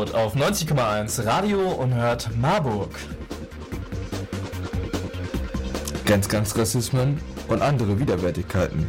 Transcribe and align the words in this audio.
Abendrot 0.00 0.14
auf 0.14 0.34
90,1 0.34 1.26
Radio 1.26 1.72
und 1.72 1.94
hört 1.94 2.34
Marburg. 2.38 2.90
Ganz, 6.06 6.28
ganz 6.28 6.56
Rassismen 6.56 7.20
und 7.48 7.60
andere 7.60 7.98
Widerwärtigkeiten. 7.98 8.86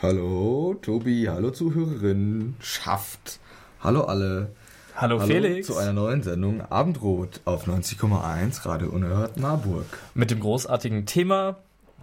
Hallo 0.00 0.74
Tobi, 0.80 1.26
hallo 1.28 1.50
Zuhörerin, 1.50 2.56
schafft. 2.60 3.40
Hallo 3.82 4.04
alle. 4.04 4.54
Hallo, 5.00 5.20
Hallo 5.20 5.32
Felix. 5.32 5.68
zu 5.68 5.76
einer 5.76 5.92
neuen 5.92 6.24
Sendung 6.24 6.60
Abendrot 6.60 7.40
auf 7.44 7.68
90,1 7.68 8.66
Radio 8.66 8.88
Unerhört 8.88 9.36
Marburg. 9.36 9.86
Mit 10.14 10.32
dem 10.32 10.40
großartigen 10.40 11.06
Thema, 11.06 11.54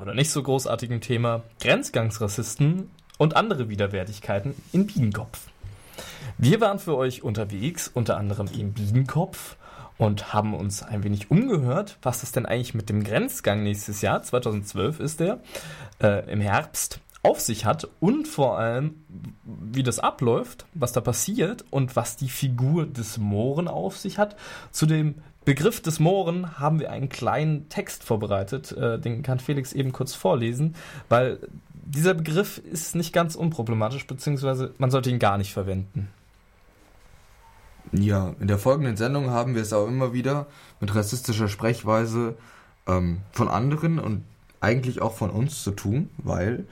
oder 0.02 0.14
nicht 0.14 0.32
so 0.32 0.42
großartigen 0.42 1.02
Thema, 1.02 1.44
Grenzgangsrassisten 1.60 2.90
und 3.18 3.36
andere 3.36 3.68
Widerwärtigkeiten 3.68 4.56
in 4.72 4.88
Biedenkopf. 4.88 5.42
Wir 6.38 6.62
waren 6.62 6.80
für 6.80 6.96
euch 6.96 7.22
unterwegs, 7.22 7.92
unter 7.94 8.16
anderem 8.16 8.48
in 8.58 8.72
Biedenkopf 8.72 9.58
und 9.98 10.32
haben 10.32 10.54
uns 10.54 10.82
ein 10.82 11.04
wenig 11.04 11.30
umgehört, 11.30 11.98
was 12.02 12.24
es 12.24 12.32
denn 12.32 12.46
eigentlich 12.46 12.76
mit 12.76 12.88
dem 12.88 13.04
Grenzgang 13.04 13.62
nächstes 13.64 14.02
Jahr, 14.04 14.24
2012 14.24 15.02
ist 15.02 15.20
der, 15.20 15.42
äh, 16.02 16.32
im 16.32 16.40
Herbst, 16.40 17.02
auf 17.26 17.42
sich 17.42 17.66
hat 17.66 17.88
und 18.00 18.28
vor 18.28 18.58
allem, 18.58 18.96
wie 19.44 19.84
das 19.84 20.00
abläuft, 20.00 20.66
was 20.74 20.92
da 20.92 21.02
passiert 21.02 21.66
und 21.72 21.96
was 21.96 22.16
die 22.18 22.30
Figur 22.30 22.86
des 22.86 23.18
Mohren 23.18 23.68
auf 23.68 23.98
sich 23.98 24.18
hat. 24.18 24.36
Zu 24.72 24.86
dem 24.86 25.16
Begriff 25.44 25.82
des 25.82 26.00
Mohren 26.00 26.60
haben 26.60 26.80
wir 26.80 26.92
einen 26.92 27.10
kleinen 27.10 27.70
Text 27.70 28.04
vorbereitet, 28.04 28.72
äh, 28.72 29.00
den 29.00 29.22
kann 29.22 29.40
Felix 29.40 29.74
eben 29.74 29.92
kurz 29.92 30.16
vorlesen, 30.16 30.76
weil 31.08 31.40
dieser 31.72 32.16
Begriff 32.16 32.58
ist 32.58 32.96
nicht 32.96 33.14
ganz 33.14 33.36
unproblematisch, 33.36 34.08
beziehungsweise 34.08 34.74
man 34.80 34.90
sollte 34.90 35.12
ihn 35.12 35.20
gar 35.20 35.38
nicht 35.38 35.54
verwenden. 35.54 36.10
Ja, 37.92 38.34
in 38.40 38.48
der 38.48 38.58
folgenden 38.58 38.98
Sendung 38.98 39.30
haben 39.30 39.54
wir 39.54 39.62
es 39.62 39.72
auch 39.72 39.88
immer 39.88 40.12
wieder 40.12 40.48
mit 40.80 40.94
rassistischer 40.96 41.48
Sprechweise 41.48 42.36
ähm, 42.88 43.22
von 43.32 43.48
anderen 43.48 44.00
und 44.00 44.24
eigentlich 44.60 45.02
auch 45.02 45.14
von 45.14 45.30
uns 45.30 45.64
zu 45.64 45.72
tun, 45.72 46.10
weil 46.18 46.66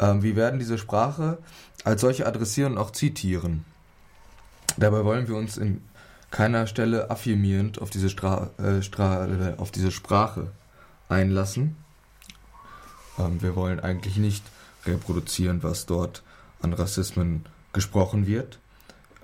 ähm, 0.00 0.22
wir 0.22 0.34
werden 0.34 0.58
diese 0.58 0.78
Sprache 0.78 1.38
als 1.84 2.00
solche 2.00 2.26
adressieren 2.26 2.72
und 2.72 2.78
auch 2.78 2.90
zitieren. 2.90 3.64
Dabei 4.76 5.04
wollen 5.04 5.28
wir 5.28 5.36
uns 5.36 5.56
in 5.56 5.82
keiner 6.30 6.66
Stelle 6.66 7.10
affirmierend 7.10 7.80
auf 7.80 7.90
diese, 7.90 8.08
Stra 8.08 8.50
äh, 8.58 8.82
Stra 8.82 9.26
äh, 9.26 9.54
auf 9.58 9.70
diese 9.70 9.90
Sprache 9.90 10.50
einlassen. 11.08 11.76
Ähm, 13.18 13.42
wir 13.42 13.56
wollen 13.56 13.80
eigentlich 13.80 14.16
nicht 14.16 14.44
reproduzieren, 14.86 15.62
was 15.62 15.86
dort 15.86 16.22
an 16.62 16.72
Rassismen 16.72 17.44
gesprochen 17.72 18.26
wird. 18.26 18.58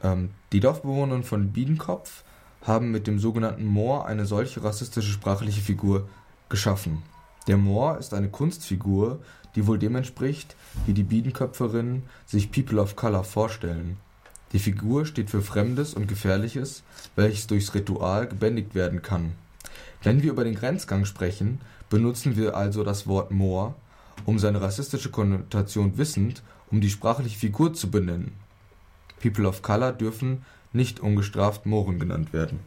Ähm, 0.02 0.30
die 0.52 0.60
Dorfbewohner 0.60 1.22
von 1.22 1.52
Biedenkopf 1.52 2.24
haben 2.62 2.90
mit 2.90 3.06
dem 3.06 3.18
sogenannten 3.18 3.64
Moor 3.64 4.06
eine 4.06 4.26
solche 4.26 4.62
rassistische 4.62 5.12
sprachliche 5.12 5.60
Figur 5.60 6.08
geschaffen. 6.48 7.02
Der 7.46 7.56
Moor 7.56 7.98
ist 7.98 8.12
eine 8.12 8.28
Kunstfigur, 8.28 9.20
die 9.56 9.66
wohl 9.66 9.78
dem 9.78 9.96
entspricht, 9.96 10.54
wie 10.84 10.92
die 10.92 11.02
Biedenköpferinnen 11.02 12.04
sich 12.26 12.52
People 12.52 12.80
of 12.80 12.94
Color 12.94 13.24
vorstellen. 13.24 13.96
Die 14.52 14.58
Figur 14.58 15.06
steht 15.06 15.30
für 15.30 15.42
Fremdes 15.42 15.94
und 15.94 16.06
Gefährliches, 16.06 16.84
welches 17.16 17.46
durchs 17.48 17.74
Ritual 17.74 18.28
gebändigt 18.28 18.74
werden 18.74 19.02
kann. 19.02 19.32
Wenn 20.02 20.22
wir 20.22 20.30
über 20.30 20.44
den 20.44 20.54
Grenzgang 20.54 21.04
sprechen, 21.04 21.60
benutzen 21.90 22.36
wir 22.36 22.56
also 22.56 22.84
das 22.84 23.06
Wort 23.06 23.32
Moor, 23.32 23.74
um 24.24 24.38
seine 24.38 24.60
rassistische 24.60 25.10
Konnotation 25.10 25.98
wissend, 25.98 26.42
um 26.70 26.80
die 26.80 26.90
sprachliche 26.90 27.38
Figur 27.38 27.74
zu 27.74 27.90
benennen. 27.90 28.32
People 29.20 29.48
of 29.48 29.62
Color 29.62 29.92
dürfen 29.92 30.44
nicht 30.72 31.00
ungestraft 31.00 31.66
Mohren 31.66 31.98
genannt 31.98 32.32
werden. 32.32 32.60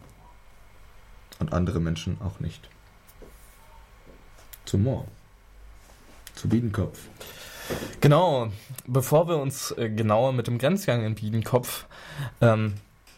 Und 1.40 1.54
andere 1.54 1.80
Menschen 1.80 2.18
auch 2.22 2.40
nicht. 2.40 2.68
Zum 4.66 4.84
Moor. 4.84 5.08
Zu 6.40 6.48
Biedenkopf. 6.48 6.98
Genau, 8.00 8.48
bevor 8.88 9.28
wir 9.28 9.36
uns 9.40 9.72
äh, 9.72 9.90
genauer 9.90 10.32
mit 10.32 10.48
dem 10.48 10.58
Grenzgang 10.58 11.04
in 11.04 11.16
Biedenkopf 11.16 11.86
ähm, 12.40 12.76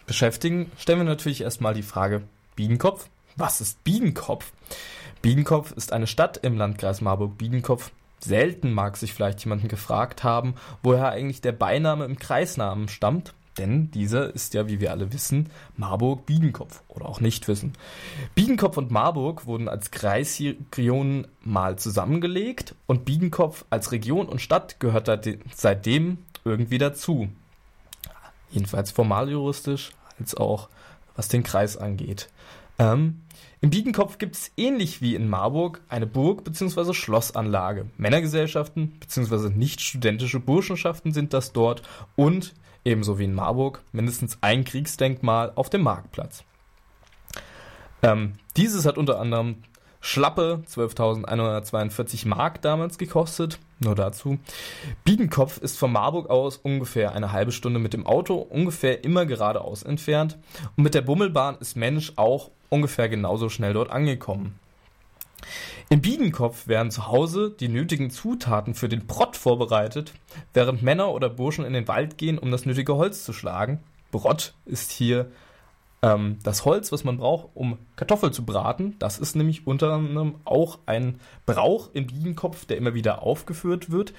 beschäftigen, 0.08 0.72
stellen 0.76 0.98
wir 0.98 1.06
natürlich 1.06 1.42
erstmal 1.42 1.76
die 1.76 1.84
Frage, 1.84 2.24
Biedenkopf? 2.56 3.10
Was 3.36 3.62
ist 3.62 3.84
Biedenkopf? 3.84 4.52
Biedenkopf 5.22 5.72
ist 5.74 5.94
eine 5.94 6.08
Stadt 6.08 6.38
im 6.38 6.58
Landkreis 6.58 7.02
Marburg-Biedenkopf. 7.02 7.92
Selten 8.20 8.74
mag 8.74 8.98
sich 8.98 9.14
vielleicht 9.14 9.46
jemanden 9.46 9.68
gefragt 9.68 10.24
haben, 10.24 10.56
woher 10.82 11.10
eigentlich 11.10 11.42
der 11.42 11.52
Beiname 11.52 12.06
im 12.06 12.18
Kreisnamen 12.18 12.88
stammt, 12.88 13.36
denn 13.58 13.92
dieser 13.92 14.34
ist 14.34 14.54
ja, 14.54 14.68
wie 14.68 14.80
wir 14.80 14.92
alle 14.92 15.12
wissen, 15.14 15.50
Marburg-Biedenkopf 15.78 16.84
oder 16.88 17.08
auch 17.08 17.20
nicht 17.20 17.48
wissen. 17.48 17.74
Biedenkopf 18.34 18.78
und 18.78 18.92
Marburg 18.92 19.46
wurden 19.46 19.68
als 19.68 19.92
Kreisregionen 19.92 21.28
mal 21.42 21.78
zusammengelegt 21.78 22.76
und 22.88 23.06
Biedenkopf 23.06 23.66
als 23.70 23.92
Region 23.92 24.28
und 24.28 24.42
Stadt 24.42 24.80
gehört 24.80 25.10
seitdem 25.54 26.20
irgendwie 26.46 26.78
dazu. 26.78 27.30
Jedenfalls 28.50 28.92
formal 28.92 29.30
juristisch 29.30 29.92
als 30.20 30.36
auch 30.36 30.70
was 31.16 31.28
den 31.28 31.44
Kreis 31.44 31.78
angeht. 31.78 32.30
Ähm, 32.80 33.22
in 33.60 33.70
Biedenkopf 33.70 34.18
gibt 34.18 34.36
es 34.36 34.52
ähnlich 34.58 35.02
wie 35.02 35.14
in 35.14 35.30
Marburg 35.30 35.82
eine 35.88 36.08
Burg 36.08 36.44
bzw. 36.44 36.94
Schlossanlage. 36.94 37.86
Männergesellschaften 37.98 38.94
bzw. 39.00 39.50
nicht 39.50 39.82
studentische 39.82 40.40
Burschenschaften 40.40 41.14
sind 41.14 41.34
das 41.34 41.54
dort 41.54 41.84
und 42.16 42.56
ebenso 42.84 43.20
wie 43.20 43.26
in 43.26 43.34
Marburg 43.34 43.82
mindestens 43.92 44.38
ein 44.42 44.64
Kriegsdenkmal 44.64 45.52
auf 45.56 45.70
dem 45.70 45.82
Marktplatz. 45.82 46.44
Ähm, 48.04 48.34
dieses 48.58 48.86
hat 48.86 48.98
unter 48.98 49.20
anderem 49.20 49.64
schlappe 50.02 50.64
12.142 50.68 52.28
Mark 52.28 52.62
damals 52.62 52.98
gekostet. 52.98 53.60
Nur 53.80 53.96
dazu. 53.96 54.40
Biedenkopf 55.04 55.58
ist 55.58 55.78
von 55.78 55.92
Marburg 55.92 56.30
aus 56.30 56.58
ungefähr 56.58 57.14
eine 57.14 57.32
halbe 57.32 57.52
Stunde 57.52 57.80
mit 57.80 57.94
dem 57.94 58.06
Auto, 58.06 58.36
ungefähr 58.36 59.04
immer 59.04 59.26
geradeaus 59.26 59.84
entfernt. 59.84 60.38
Und 60.76 60.84
mit 60.84 60.94
der 60.94 61.02
Bummelbahn 61.02 61.58
ist 61.60 61.76
Mensch 61.76 62.14
auch 62.16 62.52
ungefähr 62.70 63.10
genauso 63.10 63.50
schnell 63.50 63.74
dort 63.74 63.92
angekommen. 63.92 64.60
In 65.90 66.02
Biedenkopf 66.02 66.68
werden 66.68 66.92
zu 66.92 67.08
Hause 67.08 67.56
die 67.60 67.68
nötigen 67.68 68.10
Zutaten 68.10 68.74
für 68.76 68.90
den 68.90 69.08
Brott 69.08 69.36
vorbereitet, 69.36 70.14
während 70.54 70.82
Männer 70.82 71.12
oder 71.12 71.30
Burschen 71.30 71.66
in 71.66 71.74
den 71.74 71.88
Wald 71.88 72.18
gehen, 72.18 72.38
um 72.38 72.52
das 72.52 72.66
nötige 72.66 72.96
Holz 72.96 73.24
zu 73.24 73.34
schlagen. 73.34 73.84
Brott 74.12 74.54
ist 74.66 74.92
hier 74.92 75.32
ähm, 76.02 76.40
das 76.44 76.66
Holz, 76.66 76.92
was 76.92 77.04
man 77.04 77.18
braucht, 77.18 77.50
um 77.54 77.78
Kartoffel 77.96 78.32
zu 78.32 78.46
braten. 78.46 78.96
Das 79.00 79.20
ist 79.20 79.36
nämlich 79.36 79.68
unter 79.68 79.94
anderem 79.94 80.36
auch 80.46 80.80
ein 80.86 81.20
Brauch 81.46 81.90
in 81.94 82.08
Biedenkopf, 82.08 82.66
der 82.66 82.78
immer 82.78 82.94
wieder 82.94 83.24
aufgeführt 83.24 83.92
wird. 83.92 84.14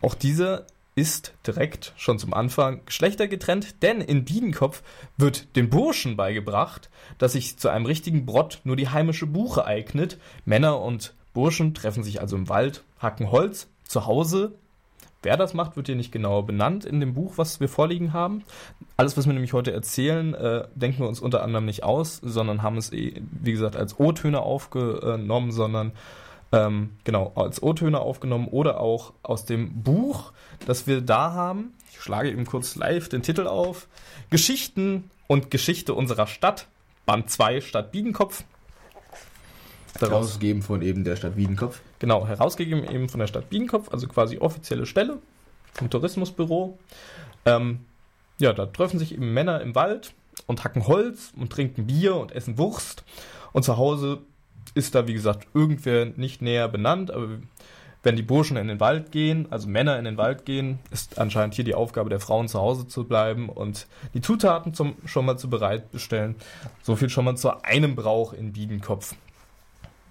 Auch 0.00 0.14
dieser 0.14 0.66
ist 0.98 1.34
direkt 1.46 1.92
schon 1.96 2.18
zum 2.18 2.34
Anfang 2.34 2.80
geschlechtergetrennt, 2.84 3.82
denn 3.82 4.00
in 4.00 4.24
Biedenkopf 4.24 4.82
wird 5.16 5.54
den 5.54 5.70
Burschen 5.70 6.16
beigebracht, 6.16 6.90
dass 7.18 7.34
sich 7.34 7.56
zu 7.56 7.68
einem 7.68 7.86
richtigen 7.86 8.26
Brott 8.26 8.60
nur 8.64 8.74
die 8.74 8.88
heimische 8.88 9.26
Buche 9.26 9.64
eignet. 9.64 10.18
Männer 10.44 10.80
und 10.80 11.14
Burschen 11.34 11.72
treffen 11.72 12.02
sich 12.02 12.20
also 12.20 12.34
im 12.34 12.48
Wald, 12.48 12.82
hacken 12.98 13.30
Holz. 13.30 13.68
Zu 13.84 14.06
Hause 14.06 14.54
Wer 15.22 15.36
das 15.36 15.52
macht, 15.52 15.76
wird 15.76 15.88
hier 15.88 15.96
nicht 15.96 16.12
genauer 16.12 16.46
benannt 16.46 16.84
in 16.84 17.00
dem 17.00 17.14
Buch, 17.14 17.34
was 17.36 17.58
wir 17.58 17.68
vorliegen 17.68 18.12
haben. 18.12 18.44
Alles, 18.96 19.16
was 19.16 19.26
wir 19.26 19.32
nämlich 19.32 19.52
heute 19.52 19.72
erzählen, 19.72 20.32
äh, 20.34 20.68
denken 20.76 21.00
wir 21.00 21.08
uns 21.08 21.18
unter 21.18 21.42
anderem 21.42 21.64
nicht 21.64 21.82
aus, 21.82 22.20
sondern 22.22 22.62
haben 22.62 22.76
es, 22.76 22.92
eh, 22.92 23.20
wie 23.42 23.52
gesagt, 23.52 23.74
als 23.74 23.98
O-Töne 23.98 24.40
aufgenommen, 24.40 25.50
sondern 25.50 25.90
ähm, 26.52 26.90
genau, 27.04 27.32
als 27.34 27.62
O-Töne 27.62 28.00
aufgenommen 28.00 28.48
oder 28.48 28.80
auch 28.80 29.12
aus 29.22 29.44
dem 29.44 29.82
Buch, 29.82 30.32
das 30.66 30.86
wir 30.86 31.00
da 31.00 31.32
haben. 31.32 31.74
Ich 31.92 32.00
schlage 32.00 32.30
eben 32.30 32.46
kurz 32.46 32.76
live 32.76 33.08
den 33.08 33.22
Titel 33.22 33.46
auf. 33.46 33.88
Geschichten 34.30 35.10
und 35.26 35.50
Geschichte 35.50 35.94
unserer 35.94 36.26
Stadt. 36.26 36.68
Band 37.06 37.30
2 37.30 37.60
Stadt 37.60 37.92
Biedenkopf. 37.92 38.44
Herausgegeben 39.98 40.62
von 40.62 40.82
eben 40.82 41.04
der 41.04 41.16
Stadt 41.16 41.36
Biedenkopf. 41.36 41.80
Genau, 41.98 42.26
herausgegeben 42.26 42.84
eben 42.84 43.08
von 43.08 43.20
der 43.20 43.26
Stadt 43.26 43.50
Biedenkopf, 43.50 43.90
also 43.92 44.06
quasi 44.06 44.38
offizielle 44.38 44.86
Stelle 44.86 45.18
vom 45.72 45.90
Tourismusbüro. 45.90 46.78
Ähm, 47.44 47.80
ja, 48.38 48.52
da 48.52 48.66
treffen 48.66 48.98
sich 48.98 49.12
eben 49.12 49.32
Männer 49.32 49.60
im 49.60 49.74
Wald 49.74 50.12
und 50.46 50.64
hacken 50.64 50.86
Holz 50.86 51.32
und 51.36 51.50
trinken 51.50 51.86
Bier 51.86 52.16
und 52.16 52.32
essen 52.32 52.58
Wurst. 52.58 53.04
Und 53.52 53.64
zu 53.64 53.76
Hause 53.76 54.20
ist 54.74 54.94
da, 54.94 55.06
wie 55.06 55.14
gesagt, 55.14 55.48
irgendwer 55.54 56.06
nicht 56.06 56.42
näher 56.42 56.68
benannt, 56.68 57.10
aber 57.10 57.38
wenn 58.02 58.16
die 58.16 58.22
Burschen 58.22 58.56
in 58.56 58.68
den 58.68 58.80
Wald 58.80 59.10
gehen, 59.10 59.46
also 59.50 59.68
Männer 59.68 59.98
in 59.98 60.04
den 60.04 60.16
Wald 60.16 60.44
gehen, 60.44 60.78
ist 60.90 61.18
anscheinend 61.18 61.54
hier 61.54 61.64
die 61.64 61.74
Aufgabe 61.74 62.10
der 62.10 62.20
Frauen 62.20 62.48
zu 62.48 62.60
Hause 62.60 62.86
zu 62.86 63.04
bleiben 63.04 63.48
und 63.48 63.86
die 64.14 64.20
Zutaten 64.20 64.72
zum, 64.72 64.94
schon 65.04 65.26
mal 65.26 65.36
zu 65.36 65.50
bereitbestellen. 65.50 66.36
So 66.82 66.94
viel 66.94 67.08
schon 67.08 67.24
mal 67.24 67.36
zu 67.36 67.64
einem 67.64 67.96
Brauch 67.96 68.32
in 68.32 68.52
Biedenkopf. 68.52 69.14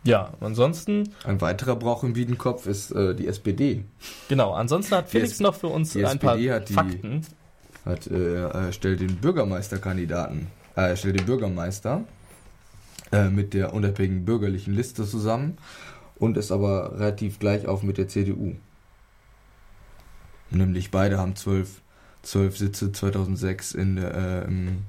Ja, 0.04 0.34
ansonsten. 0.42 1.14
Ein 1.24 1.42
weiterer 1.42 1.76
Brauch 1.76 2.04
im 2.04 2.14
Biedenkopf 2.14 2.68
ist 2.68 2.92
äh, 2.92 3.16
die 3.16 3.28
SPD. 3.28 3.84
Genau, 4.30 4.54
ansonsten 4.54 4.96
hat 4.96 5.10
Felix 5.10 5.40
noch 5.40 5.56
für 5.56 5.68
uns 5.68 5.96
ein 5.96 6.04
SPD 6.04 6.26
paar 6.26 6.56
hat 6.56 6.70
die, 6.70 6.74
Fakten. 6.74 7.22
Hat, 7.86 8.08
äh, 8.08 8.72
stellt 8.74 9.00
den 9.00 9.16
Bürgermeisterkandidaten, 9.16 10.48
äh, 10.76 10.96
stellt 10.96 11.20
den 11.20 11.26
Bürgermeister 11.26 12.04
äh, 13.12 13.30
mit 13.30 13.54
der 13.54 13.74
unabhängigen 13.74 14.26
bürgerlichen 14.26 14.74
Liste 14.74 15.06
zusammen 15.06 15.58
und 16.16 16.38
ist 16.38 16.52
aber 16.52 17.00
relativ 17.00 17.40
gleich 17.40 17.68
auf 17.68 17.84
mit 17.84 17.98
der 17.98 18.08
CDU. 18.08 18.56
Nämlich 20.50 20.92
beide 20.92 21.18
haben 21.18 21.36
zwölf, 21.36 21.82
zwölf 22.24 22.58
Sitze 22.58 22.92
2006 22.92 23.74
in, 23.74 23.98
äh, 23.98 24.44
im, 24.46 24.84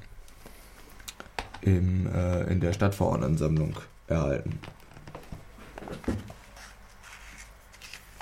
im, 1.62 2.06
äh, 2.06 2.44
in 2.44 2.60
der 2.60 2.72
Stadtverordnetensammlung 2.72 3.76
erhalten. 4.06 4.58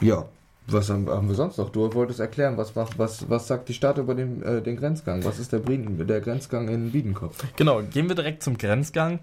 Ja, 0.01 0.29
was 0.69 0.91
haben, 0.91 1.29
wir 1.29 1.35
sonst 1.35 1.59
noch? 1.59 1.71
Du 1.71 1.93
wolltest 1.95 2.21
erklären, 2.21 2.57
was, 2.57 2.75
was, 2.75 3.29
was 3.31 3.47
sagt 3.47 3.69
die 3.69 3.75
Stadt 3.75 3.99
über 3.99 4.15
den, 4.15 4.43
äh, 4.43 4.63
den 4.63 4.77
Grenzgang? 4.77 5.25
Was 5.25 5.39
ist 5.39 5.53
der, 5.53 5.61
der 5.61 6.21
Grenzgang 6.21 6.69
in 6.69 6.91
Biedenkopf? 6.93 7.45
Genau, 7.57 7.83
gehen 7.83 8.09
wir 8.09 8.17
direkt 8.17 8.43
zum 8.43 8.59
Grenzgang. 8.59 9.21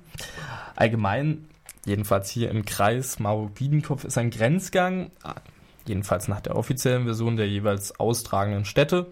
Allgemein 0.75 1.45
jedenfalls 1.85 2.29
hier 2.29 2.49
im 2.49 2.65
Kreis 2.65 3.19
Marburg-Biedenkopf, 3.19 4.05
ist 4.05 4.17
ein 4.17 4.29
Grenzgang, 4.29 5.11
jedenfalls 5.85 6.27
nach 6.27 6.41
der 6.41 6.55
offiziellen 6.55 7.05
Version 7.05 7.35
der 7.35 7.47
jeweils 7.47 7.99
austragenden 7.99 8.65
Städte, 8.65 9.07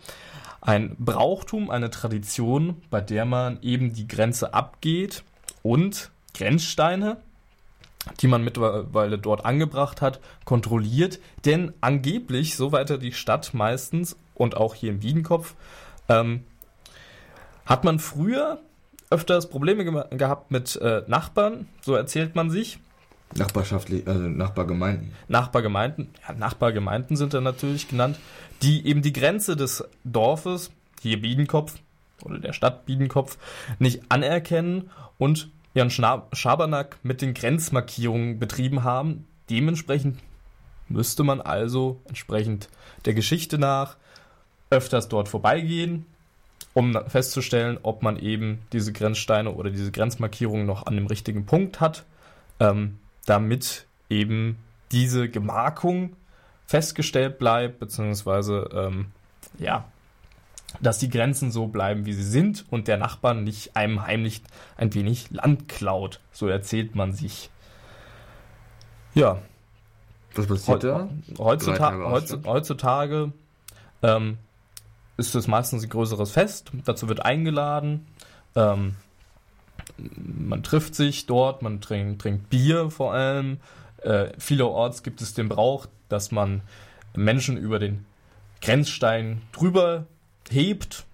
ein 0.62 0.95
Brauchtum, 1.00 1.69
eine 1.69 1.89
Tradition, 1.89 2.81
bei 2.89 3.01
der 3.01 3.25
man 3.25 3.60
eben 3.62 3.94
die 3.94 4.07
Grenze 4.07 4.54
abgeht 4.54 5.24
und 5.63 6.12
Grenzsteine, 6.34 7.18
die 8.19 8.27
man 8.27 8.44
mittlerweile 8.44 9.18
dort 9.18 9.45
angebracht 9.45 10.01
hat, 10.01 10.19
kontrolliert. 10.45 11.19
Denn 11.45 11.74
angeblich, 11.81 12.56
so 12.56 12.71
weiter 12.71 12.98
die 12.98 13.13
Stadt 13.13 13.53
meistens 13.53 14.18
und 14.36 14.57
auch 14.57 14.75
hier 14.75 14.92
im 14.92 15.00
Biedenkopf, 15.00 15.56
ähm, 16.09 16.44
hat 17.65 17.83
man 17.83 18.00
früher 18.00 18.59
öfters 19.09 19.50
Probleme 19.50 19.83
ge 19.83 20.18
gehabt 20.18 20.51
mit 20.51 20.75
äh, 20.77 21.03
Nachbarn, 21.07 21.68
so 21.81 21.95
erzählt 21.95 22.36
man 22.36 22.50
sich. 22.50 22.80
Nachbarschaftlich, 23.36 24.07
also 24.07 24.21
Nachbargemeinden. 24.21 25.13
Nachbargemeinden, 25.27 26.09
ja, 26.27 26.33
Nachbargemeinden 26.33 27.15
sind 27.15 27.33
da 27.33 27.42
natürlich 27.42 27.88
genannt, 27.88 28.19
die 28.62 28.86
eben 28.86 29.01
die 29.01 29.13
Grenze 29.13 29.56
des 29.56 29.83
Dorfes, 30.03 30.71
hier 31.01 31.21
Biedenkopf 31.21 31.75
oder 32.24 32.39
der 32.39 32.53
Stadt 32.53 32.86
Biedenkopf, 32.86 33.38
nicht 33.80 34.03
anerkennen 34.09 34.89
und 35.18 35.50
Schna 35.90 36.28
Schabernack 36.34 36.98
mit 37.04 37.22
den 37.22 37.34
Grenzmarkierungen 37.34 38.40
betrieben 38.40 38.84
haben. 38.84 39.28
Dementsprechend 39.50 40.20
müsste 40.90 41.24
man 41.24 41.42
also 41.42 42.02
entsprechend 42.08 42.70
der 43.06 43.14
Geschichte 43.14 43.58
nach 43.58 43.98
öfters 44.70 45.10
dort 45.10 45.30
vorbeigehen, 45.30 46.06
um 46.74 46.98
festzustellen, 47.08 47.78
ob 47.84 48.04
man 48.04 48.18
eben 48.18 48.62
diese 48.72 48.94
Grenzsteine 48.94 49.52
oder 49.52 49.70
diese 49.70 49.92
Grenzmarkierungen 49.92 50.66
noch 50.66 50.86
an 50.86 50.96
dem 50.96 51.08
richtigen 51.08 51.46
Punkt 51.46 51.80
hat, 51.80 52.04
ähm, 52.60 52.98
damit 53.26 53.86
eben 54.10 54.58
diese 54.92 55.30
Gemarkung 55.30 56.16
festgestellt 56.66 57.38
bleibt, 57.38 57.80
beziehungsweise 57.80 58.70
ähm, 58.74 59.08
ja, 59.58 59.86
dass 60.80 61.00
die 61.00 61.10
Grenzen 61.10 61.52
so 61.52 61.68
bleiben, 61.68 62.06
wie 62.06 62.14
sie 62.14 62.24
sind 62.24 62.66
und 62.70 62.88
der 62.88 62.98
Nachbar 62.98 63.34
nicht 63.34 63.76
einem 63.76 64.06
heimlich 64.06 64.42
ein 64.78 64.94
wenig 64.94 65.32
Land 65.32 65.68
klaut. 65.68 66.20
So 66.32 66.48
erzählt 66.48 66.96
man 66.96 67.14
sich. 67.14 67.50
Ja. 69.14 69.40
Was 70.36 70.48
passiert 70.48 70.84
da? 70.86 71.10
Heutzutage, 71.38 72.10
heutzutage, 72.10 72.50
heutzutage 72.50 73.34
ähm, 74.02 74.38
ist 75.18 75.36
es 75.36 75.48
meistens 75.48 75.84
ein 75.84 75.90
größeres 75.90 76.32
Fest. 76.32 76.72
Dazu 76.86 77.10
wird 77.10 77.26
eingeladen. 77.26 78.08
Ähm, 78.56 78.96
man 79.98 80.63
trifft 80.63 80.96
sich 80.96 81.25
dort, 81.25 81.62
man 81.62 81.82
trinkt, 81.82 82.22
trinkt 82.22 82.50
Bier 82.50 82.90
vor 82.90 83.13
allem. 83.13 83.58
Äh, 83.98 84.30
vielerorts 84.38 85.04
gibt 85.04 85.22
es 85.22 85.34
den 85.34 85.50
Brauch, 85.50 85.88
dass 86.08 86.32
man 86.32 86.62
Menschen 87.13 87.58
über 87.58 87.78
den 87.78 88.06
Grenzstein 88.62 89.42
drüber 89.51 90.06
hebt. 90.51 91.05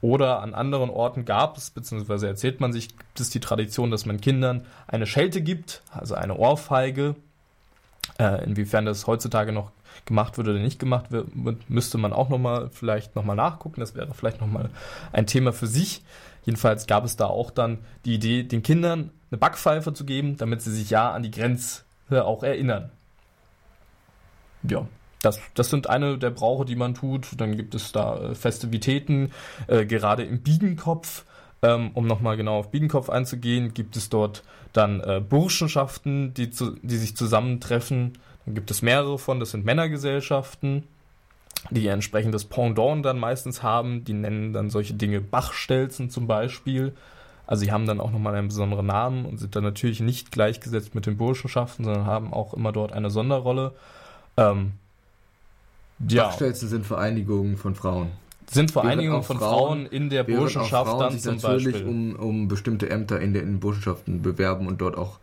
Oder 0.00 0.42
an 0.42 0.52
anderen 0.52 0.90
Orten 0.90 1.24
gab 1.24 1.56
es, 1.56 1.70
beziehungsweise 1.70 2.26
erzählt 2.26 2.60
man 2.60 2.72
sich, 2.72 2.88
gibt 2.88 3.20
es 3.20 3.30
die 3.30 3.38
Tradition, 3.38 3.92
dass 3.92 4.04
man 4.04 4.20
Kindern 4.20 4.66
eine 4.88 5.06
Schelte 5.06 5.42
gibt, 5.42 5.82
also 5.92 6.16
eine 6.16 6.36
Ohrfeige. 6.36 7.14
Äh, 8.18 8.44
inwiefern 8.44 8.84
das 8.84 9.06
heutzutage 9.06 9.52
noch 9.52 9.70
gemacht 10.04 10.36
wird 10.38 10.48
oder 10.48 10.58
nicht 10.58 10.80
gemacht 10.80 11.12
wird, 11.12 11.28
müsste 11.70 11.98
man 11.98 12.12
auch 12.12 12.28
nochmal 12.28 12.68
vielleicht 12.72 13.14
nochmal 13.14 13.36
nachgucken. 13.36 13.80
Das 13.80 13.94
wäre 13.94 14.12
vielleicht 14.12 14.40
nochmal 14.40 14.70
ein 15.12 15.26
Thema 15.26 15.52
für 15.52 15.68
sich. 15.68 16.02
Jedenfalls 16.44 16.88
gab 16.88 17.04
es 17.04 17.16
da 17.16 17.26
auch 17.26 17.52
dann 17.52 17.78
die 18.04 18.14
Idee, 18.14 18.42
den 18.42 18.64
Kindern 18.64 19.10
eine 19.30 19.38
Backpfeife 19.38 19.94
zu 19.94 20.04
geben, 20.04 20.36
damit 20.36 20.62
sie 20.62 20.72
sich 20.72 20.90
ja 20.90 21.12
an 21.12 21.22
die 21.22 21.30
Grenze 21.30 21.84
auch 22.10 22.42
erinnern. 22.42 22.90
Ja, 24.64 24.86
das, 25.22 25.40
das 25.54 25.70
sind 25.70 25.88
eine 25.88 26.18
der 26.18 26.30
Brauche, 26.30 26.64
die 26.64 26.76
man 26.76 26.94
tut. 26.94 27.40
Dann 27.40 27.56
gibt 27.56 27.74
es 27.74 27.92
da 27.92 28.18
äh, 28.18 28.34
Festivitäten, 28.34 29.32
äh, 29.68 29.86
gerade 29.86 30.24
im 30.24 30.42
Biedenkopf. 30.42 31.24
Ähm, 31.64 31.92
um 31.94 32.08
nochmal 32.08 32.36
genau 32.36 32.58
auf 32.58 32.72
Biedenkopf 32.72 33.08
einzugehen, 33.08 33.72
gibt 33.72 33.96
es 33.96 34.08
dort 34.08 34.42
dann 34.72 35.00
äh, 35.00 35.20
Burschenschaften, 35.20 36.34
die, 36.34 36.50
zu, 36.50 36.74
die 36.82 36.96
sich 36.96 37.16
zusammentreffen 37.16 38.14
dann 38.44 38.54
gibt 38.54 38.70
es 38.70 38.82
mehrere 38.82 39.18
von, 39.18 39.40
das 39.40 39.52
sind 39.52 39.64
Männergesellschaften, 39.64 40.84
die 41.70 41.84
ihr 41.84 41.92
entsprechendes 41.92 42.44
Pendant 42.44 43.04
dann 43.04 43.18
meistens 43.18 43.62
haben. 43.62 44.04
Die 44.04 44.14
nennen 44.14 44.52
dann 44.52 44.70
solche 44.70 44.94
Dinge 44.94 45.20
Bachstelzen 45.20 46.10
zum 46.10 46.26
Beispiel. 46.26 46.92
Also 47.46 47.64
sie 47.64 47.72
haben 47.72 47.86
dann 47.86 48.00
auch 48.00 48.10
nochmal 48.10 48.34
einen 48.34 48.48
besonderen 48.48 48.86
Namen 48.86 49.26
und 49.26 49.38
sind 49.38 49.54
dann 49.54 49.64
natürlich 49.64 50.00
nicht 50.00 50.32
gleichgesetzt 50.32 50.94
mit 50.94 51.06
den 51.06 51.16
Burschenschaften, 51.16 51.84
sondern 51.84 52.06
haben 52.06 52.32
auch 52.32 52.54
immer 52.54 52.72
dort 52.72 52.92
eine 52.92 53.10
Sonderrolle. 53.10 53.72
Ähm, 54.36 54.72
ja. 56.08 56.24
Bachstelzen 56.24 56.68
sind 56.68 56.86
Vereinigungen 56.86 57.56
von 57.56 57.74
Frauen. 57.74 58.10
Sind 58.50 58.70
Vereinigungen 58.70 59.22
von 59.22 59.38
Frauen, 59.38 59.50
Frauen, 59.50 59.86
in 59.86 60.10
der 60.10 60.24
Burschenschaft 60.24 60.90
Frauen 60.90 61.00
dann 61.00 61.18
zum 61.18 61.36
natürlich 61.36 61.72
Beispiel. 61.72 61.88
Um, 61.88 62.16
um 62.16 62.48
bestimmte 62.48 62.90
Ämter 62.90 63.20
in 63.20 63.32
den 63.32 63.60
Burschenschaften 63.60 64.20
bewerben 64.20 64.66
und 64.66 64.80
dort 64.80 64.98
auch 64.98 65.18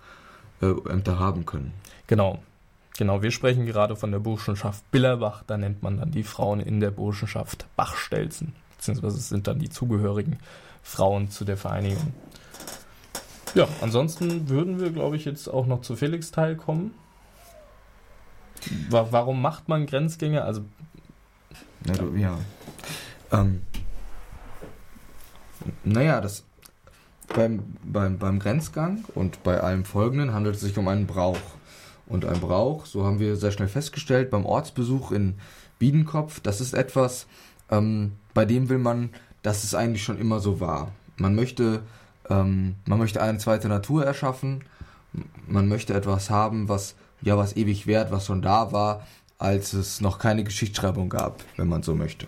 äh, 0.62 0.68
Ämter 0.90 1.20
haben 1.20 1.46
können. 1.46 1.74
Genau. 2.08 2.40
Genau, 2.98 3.22
wir 3.22 3.32
sprechen 3.32 3.66
gerade 3.66 3.96
von 3.96 4.12
der 4.12 4.20
Burschenschaft 4.20 4.90
Billerbach, 4.92 5.44
da 5.48 5.58
nennt 5.58 5.82
man 5.82 6.00
dann 6.00 6.12
die 6.12 6.24
Frauen 6.24 6.60
in 6.60 6.82
der 6.82 6.92
Burschenschaft 6.92 7.66
Bachstelzen, 7.78 8.54
beziehungsweise 8.76 9.20
sind 9.20 9.48
dann 9.48 9.58
die 9.58 9.70
zugehörigen 9.70 10.38
Frauen 10.84 11.30
zu 11.30 11.46
der 11.46 11.56
Vereinigung. 11.56 12.14
Ja, 13.56 13.70
ansonsten 13.80 14.50
würden 14.50 14.82
wir, 14.82 14.90
glaube 14.92 15.16
ich, 15.16 15.24
jetzt 15.24 15.48
auch 15.48 15.66
noch 15.66 15.82
zu 15.82 15.96
Felix 15.96 16.32
Teil 16.32 16.58
kommen. 16.58 16.92
Warum 18.90 19.42
macht 19.42 19.70
man 19.70 19.86
Grenzgänge? 19.86 20.44
Also. 20.44 20.62
Ja, 21.86 21.94
du, 21.94 22.16
ja. 22.16 22.38
Ähm, 23.32 23.62
naja, 25.84 26.22
das 26.22 26.44
beim, 27.36 27.62
beim, 27.84 28.18
beim 28.18 28.40
Grenzgang 28.40 29.06
und 29.16 29.44
bei 29.44 29.60
allem 29.62 29.86
Folgenden 29.86 30.34
handelt 30.34 30.56
es 30.56 30.62
sich 30.62 30.78
um 30.78 30.88
einen 30.88 31.08
Brauch 31.08 31.40
und 32.08 32.26
ein 32.26 32.40
Brauch. 32.40 32.86
So 32.86 33.06
haben 33.06 33.20
wir 33.20 33.36
sehr 33.36 33.52
schnell 33.52 33.68
festgestellt 33.68 34.32
beim 34.32 34.46
Ortsbesuch 34.46 35.12
in 35.12 35.36
Biedenkopf. 35.78 36.40
Das 36.40 36.60
ist 36.60 36.74
etwas, 36.74 37.28
ähm, 37.70 38.14
bei 38.34 38.46
dem 38.46 38.70
will 38.70 38.80
man, 38.80 39.12
dass 39.42 39.64
es 39.64 39.76
eigentlich 39.76 40.04
schon 40.04 40.20
immer 40.20 40.40
so 40.40 40.60
war. 40.60 40.92
Man 41.18 41.36
möchte, 41.36 41.82
ähm, 42.30 42.76
man 42.86 43.00
möchte 43.00 43.22
eine 43.22 43.38
zweite 43.38 43.70
Natur 43.70 44.06
erschaffen. 44.06 44.64
Man 45.48 45.68
möchte 45.68 45.94
etwas 45.94 46.30
haben, 46.30 46.68
was 46.68 46.96
ja 47.22 47.38
was 47.38 47.56
ewig 47.56 47.88
wert, 47.88 48.12
was 48.12 48.26
schon 48.26 48.42
da 48.42 48.72
war, 48.72 49.06
als 49.38 49.74
es 49.74 50.02
noch 50.02 50.20
keine 50.20 50.44
Geschichtsschreibung 50.44 51.10
gab, 51.10 51.44
wenn 51.58 51.68
man 51.68 51.84
so 51.84 51.96
möchte. 51.96 52.28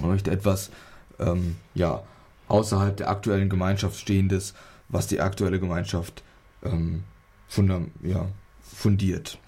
Man 0.00 0.10
möchte 0.10 0.30
etwas, 0.30 0.70
ähm, 1.18 1.56
ja, 1.74 2.02
außerhalb 2.48 2.96
der 2.96 3.10
aktuellen 3.10 3.48
Gemeinschaft 3.48 3.98
stehendes, 3.98 4.54
was 4.88 5.06
die 5.06 5.20
aktuelle 5.20 5.60
Gemeinschaft 5.60 6.22
ähm, 6.62 7.04
ja, 8.02 8.26
fundiert. 8.60 9.38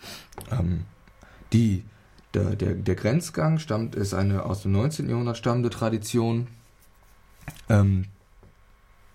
Ähm, 0.51 0.85
die, 1.53 1.85
der, 2.35 2.57
der, 2.57 2.75
der 2.75 2.95
Grenzgang 2.95 3.59
stammt, 3.59 3.95
ist 3.95 4.15
eine 4.15 4.45
aus 4.45 4.63
dem 4.63 4.73
19. 4.73 5.09
Jahrhundert 5.09 5.37
stammende 5.37 5.71
Tradition, 5.71 6.47
ähm, 7.69 8.07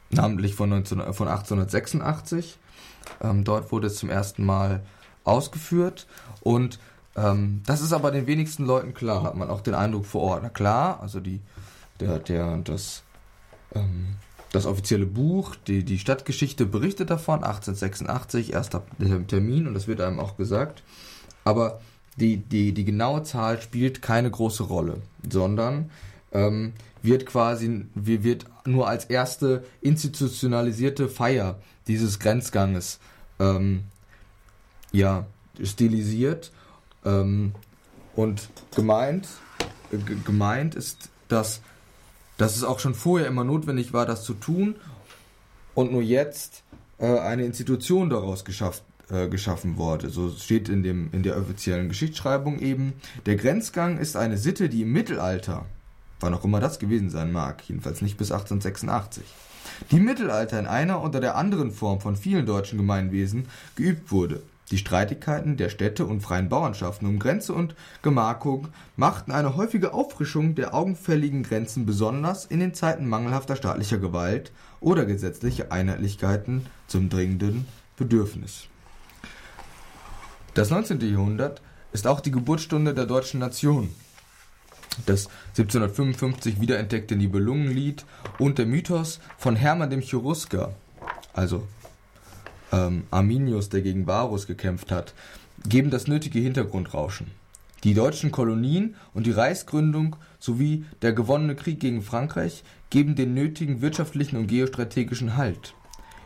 namentlich 0.09 0.55
von, 0.55 0.69
19, 0.69 0.99
von 1.13 1.27
1886. 1.27 2.57
Ähm, 3.21 3.43
dort 3.43 3.71
wurde 3.71 3.87
es 3.87 3.95
zum 3.95 4.09
ersten 4.09 4.45
Mal 4.45 4.81
ausgeführt 5.23 6.07
und 6.41 6.79
ähm, 7.15 7.61
das 7.65 7.81
ist 7.81 7.93
aber 7.93 8.11
den 8.11 8.27
wenigsten 8.27 8.65
Leuten 8.65 8.93
klar, 8.93 9.23
hat 9.23 9.35
man 9.35 9.49
auch 9.49 9.61
den 9.61 9.73
Eindruck 9.73 10.05
vor 10.05 10.21
Ort. 10.21 10.43
Na 10.43 10.49
klar, 10.49 10.99
also 11.01 11.19
die, 11.19 11.41
der, 11.99 12.19
der, 12.19 12.57
das, 12.57 13.03
ähm, 13.75 14.15
das 14.51 14.65
offizielle 14.65 15.05
Buch, 15.05 15.55
die, 15.55 15.83
die 15.83 15.99
Stadtgeschichte 15.99 16.65
berichtet 16.65 17.09
davon, 17.09 17.43
1886, 17.43 18.53
erster 18.53 18.83
Termin, 19.27 19.67
und 19.67 19.73
das 19.73 19.87
wird 19.87 20.01
einem 20.01 20.19
auch 20.19 20.37
gesagt. 20.37 20.83
Aber 21.43 21.81
die, 22.17 22.37
die, 22.37 22.73
die 22.73 22.85
genaue 22.85 23.23
Zahl 23.23 23.61
spielt 23.61 24.01
keine 24.01 24.29
große 24.29 24.63
Rolle, 24.63 25.01
sondern 25.29 25.89
ähm, 26.31 26.73
wird 27.01 27.25
quasi, 27.25 27.85
wird 27.95 28.45
nur 28.65 28.87
als 28.87 29.05
erste 29.05 29.63
institutionalisierte 29.81 31.09
Feier 31.09 31.59
dieses 31.91 32.19
Grenzganges 32.19 32.99
ähm, 33.39 33.83
ja, 34.91 35.25
stilisiert. 35.63 36.51
Ähm, 37.05 37.53
und 38.15 38.49
gemeint, 38.75 39.27
äh, 39.91 39.97
gemeint 40.25 40.75
ist, 40.75 41.09
dass, 41.27 41.61
dass 42.37 42.55
es 42.55 42.63
auch 42.63 42.79
schon 42.79 42.93
vorher 42.93 43.27
immer 43.27 43.43
notwendig 43.43 43.93
war, 43.93 44.05
das 44.05 44.23
zu 44.23 44.33
tun 44.33 44.75
und 45.73 45.91
nur 45.91 46.01
jetzt 46.01 46.63
äh, 46.99 47.19
eine 47.19 47.45
Institution 47.45 48.09
daraus 48.09 48.43
geschafft, 48.43 48.83
äh, 49.09 49.27
geschaffen 49.27 49.77
wurde. 49.77 50.09
So 50.09 50.29
steht 50.29 50.69
in, 50.69 50.83
dem, 50.83 51.09
in 51.13 51.23
der 51.23 51.37
offiziellen 51.37 51.89
Geschichtsschreibung 51.89 52.59
eben, 52.59 52.93
der 53.25 53.37
Grenzgang 53.37 53.97
ist 53.97 54.15
eine 54.15 54.37
Sitte, 54.37 54.69
die 54.69 54.81
im 54.81 54.91
Mittelalter, 54.91 55.65
wann 56.19 56.33
auch 56.33 56.43
immer 56.43 56.59
das 56.59 56.79
gewesen 56.79 57.09
sein 57.09 57.31
mag, 57.31 57.63
jedenfalls 57.67 58.01
nicht 58.01 58.17
bis 58.17 58.31
1886, 58.31 59.23
die 59.91 59.99
Mittelalter 59.99 60.59
in 60.59 60.67
einer 60.67 61.03
oder 61.03 61.19
der 61.19 61.35
anderen 61.35 61.71
Form 61.71 62.01
von 62.01 62.15
vielen 62.15 62.45
deutschen 62.45 62.77
Gemeinwesen 62.77 63.47
geübt 63.75 64.11
wurde. 64.11 64.41
Die 64.71 64.77
Streitigkeiten 64.77 65.57
der 65.57 65.67
Städte 65.67 66.05
und 66.05 66.21
freien 66.21 66.47
Bauernschaften 66.47 67.05
um 67.05 67.19
Grenze 67.19 67.53
und 67.53 67.75
Gemarkung 68.01 68.69
machten 68.95 69.33
eine 69.33 69.57
häufige 69.57 69.93
Auffrischung 69.93 70.55
der 70.55 70.73
augenfälligen 70.73 71.43
Grenzen 71.43 71.85
besonders 71.85 72.45
in 72.45 72.61
den 72.61 72.73
Zeiten 72.73 73.05
mangelhafter 73.07 73.57
staatlicher 73.57 73.97
Gewalt 73.97 74.53
oder 74.79 75.05
gesetzlicher 75.05 75.73
Einheitlichkeiten 75.73 76.65
zum 76.87 77.09
dringenden 77.09 77.65
Bedürfnis. 77.97 78.67
Das 80.53 80.69
19. 80.69 81.01
Jahrhundert 81.01 81.61
ist 81.91 82.07
auch 82.07 82.21
die 82.21 82.31
Geburtsstunde 82.31 82.93
der 82.93 83.05
deutschen 83.05 83.41
Nation. 83.41 83.89
Das 85.05 85.27
1755 85.57 86.59
wiederentdeckte 86.59 87.15
Nibelungenlied 87.15 88.05
und 88.39 88.57
der 88.57 88.65
Mythos 88.65 89.19
von 89.37 89.55
Hermann 89.55 89.89
dem 89.89 90.01
Cherusker, 90.01 90.73
also 91.33 91.67
ähm, 92.71 93.03
Arminius, 93.09 93.69
der 93.69 93.81
gegen 93.81 94.05
Varus 94.05 94.47
gekämpft 94.47 94.91
hat, 94.91 95.13
geben 95.67 95.91
das 95.91 96.07
nötige 96.07 96.39
Hintergrundrauschen. 96.39 97.31
Die 97.83 97.93
deutschen 97.93 98.31
Kolonien 98.31 98.95
und 99.13 99.25
die 99.25 99.31
Reichsgründung 99.31 100.15
sowie 100.39 100.85
der 101.01 101.13
gewonnene 101.13 101.55
Krieg 101.55 101.79
gegen 101.79 102.03
Frankreich 102.03 102.63
geben 102.89 103.15
den 103.15 103.33
nötigen 103.33 103.81
wirtschaftlichen 103.81 104.37
und 104.37 104.47
geostrategischen 104.47 105.35
Halt. 105.35 105.73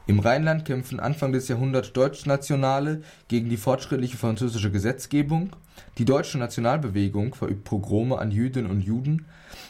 Im 0.08 0.20
Rheinland 0.20 0.66
kämpfen 0.66 1.00
Anfang 1.00 1.32
des 1.32 1.48
Jahrhunderts 1.48 1.92
Deutschnationale 1.92 3.02
gegen 3.28 3.50
die 3.50 3.58
fortschrittliche 3.58 4.18
französische 4.18 4.70
Gesetzgebung, 4.70 5.50
die 5.98 6.06
deutsche 6.06 6.38
Nationalbewegung 6.38 7.34
verübt 7.34 7.64
Pogrome 7.64 8.20
an 8.20 8.30
Jüdinnen 8.30 8.70
und 8.70 8.82
Juden, 8.82 9.26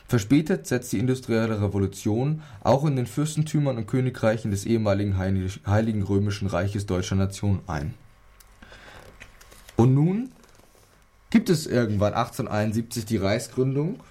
verspätet 0.07 0.67
setzt 0.67 0.91
die 0.91 0.99
industrielle 0.99 1.61
Revolution 1.61 2.41
auch 2.63 2.83
in 2.85 2.97
den 2.97 3.07
Fürstentümern 3.07 3.77
und 3.77 3.87
Königreichen 3.87 4.51
des 4.51 4.65
ehemaligen 4.65 5.17
Heiligen 5.17 6.03
Römischen 6.03 6.47
Reiches 6.47 6.85
deutscher 6.85 7.15
Nation 7.15 7.61
ein. 7.67 7.93
Und 9.77 9.93
nun 9.93 10.31
gibt 11.29 11.49
es 11.49 11.65
irgendwann 11.65 12.13
1871 12.13 13.05
die 13.05 13.17
Reichsgründung 13.17 14.01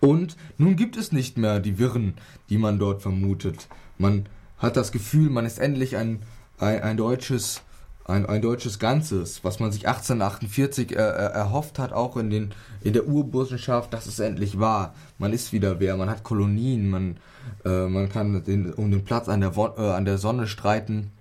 und 0.00 0.36
nun 0.56 0.76
gibt 0.76 0.96
es 0.96 1.12
nicht 1.12 1.36
mehr 1.36 1.60
die 1.60 1.78
Wirren, 1.78 2.14
die 2.48 2.58
man 2.58 2.78
dort 2.78 3.02
vermutet. 3.02 3.68
Man 3.98 4.26
hat 4.62 4.76
das 4.76 4.92
Gefühl, 4.92 5.28
man 5.28 5.44
ist 5.44 5.58
endlich 5.58 5.96
ein, 5.96 6.22
ein, 6.58 6.82
ein 6.82 6.96
deutsches 6.96 7.62
ein, 8.04 8.26
ein 8.26 8.42
deutsches 8.42 8.78
Ganzes, 8.78 9.44
was 9.44 9.60
man 9.60 9.70
sich 9.70 9.86
1848 9.86 10.92
äh, 10.92 10.94
äh, 10.94 10.98
erhofft 10.98 11.78
hat, 11.78 11.92
auch 11.92 12.16
in, 12.16 12.30
den, 12.30 12.54
in 12.82 12.92
der 12.92 13.06
Urburschenschaft, 13.06 13.92
dass 13.92 14.06
es 14.06 14.18
endlich 14.18 14.58
war. 14.58 14.94
Man 15.18 15.32
ist 15.32 15.52
wieder 15.52 15.78
wer, 15.78 15.96
man 15.96 16.10
hat 16.10 16.24
Kolonien, 16.24 16.90
man, 16.90 17.16
äh, 17.64 17.86
man 17.86 18.08
kann 18.08 18.42
den, 18.44 18.72
um 18.72 18.90
den 18.90 19.04
Platz 19.04 19.28
an 19.28 19.40
der, 19.40 19.56
äh, 19.56 19.90
an 19.90 20.04
der 20.04 20.18
Sonne 20.18 20.48
streiten 20.48 21.12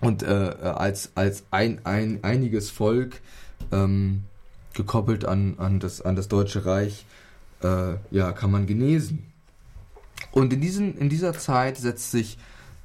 und 0.00 0.22
äh, 0.22 0.26
als, 0.26 1.12
als 1.14 1.44
ein, 1.50 1.80
ein 1.84 2.18
einiges 2.22 2.70
Volk 2.70 3.20
ähm, 3.72 4.24
gekoppelt 4.74 5.24
an, 5.24 5.54
an, 5.58 5.80
das, 5.80 6.02
an 6.02 6.16
das 6.16 6.28
Deutsche 6.28 6.66
Reich, 6.66 7.06
äh, 7.62 7.94
ja, 8.10 8.32
kann 8.32 8.50
man 8.50 8.66
genesen. 8.66 9.32
Und 10.32 10.52
in, 10.52 10.60
diesen, 10.60 10.98
in 10.98 11.08
dieser 11.08 11.32
Zeit 11.32 11.78
setzt 11.78 12.10
sich 12.10 12.38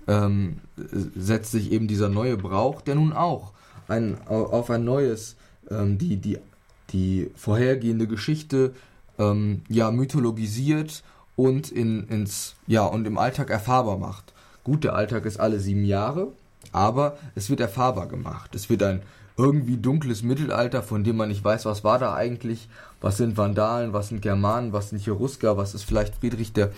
ähm, 0.09 0.57
setzt 1.15 1.51
sich 1.51 1.71
eben 1.71 1.87
dieser 1.87 2.09
neue 2.09 2.35
Brauch, 2.35 2.81
der 2.81 2.95
nun 2.95 3.13
auch 3.13 3.53
ein, 3.87 4.17
auf 4.27 4.69
ein 4.71 4.83
neues, 4.83 5.35
ähm, 5.69 5.97
die, 5.97 6.17
die, 6.17 6.39
die 6.89 7.29
vorhergehende 7.35 8.07
Geschichte 8.07 8.73
ähm, 9.19 9.61
ja 9.69 9.91
mythologisiert 9.91 11.03
und 11.35 11.71
in, 11.71 12.07
ins, 12.07 12.55
ja, 12.65 12.83
und 12.85 13.05
im 13.05 13.17
Alltag 13.19 13.51
erfahrbar 13.51 13.97
macht. 13.97 14.33
Gut, 14.63 14.83
der 14.83 14.95
Alltag 14.95 15.25
ist 15.25 15.39
alle 15.39 15.59
sieben 15.59 15.85
Jahre, 15.85 16.29
aber 16.71 17.17
es 17.35 17.49
wird 17.49 17.59
erfahrbar 17.59 18.07
gemacht. 18.07 18.55
Es 18.55 18.69
wird 18.69 18.83
ein 18.83 19.01
irgendwie 19.37 19.77
dunkles 19.77 20.23
Mittelalter, 20.23 20.83
von 20.83 21.03
dem 21.03 21.17
man 21.17 21.29
nicht 21.29 21.43
weiß, 21.43 21.65
was 21.65 21.83
war 21.83 21.99
da 21.99 22.13
eigentlich, 22.13 22.67
was 22.99 23.17
sind 23.17 23.37
Vandalen, 23.37 23.93
was 23.93 24.09
sind 24.09 24.21
Germanen, 24.21 24.73
was 24.73 24.89
sind 24.89 25.03
Cherusker, 25.03 25.55
was 25.55 25.73
ist 25.73 25.83
vielleicht 25.83 26.15
Friedrich 26.15 26.51
der, 26.51 26.71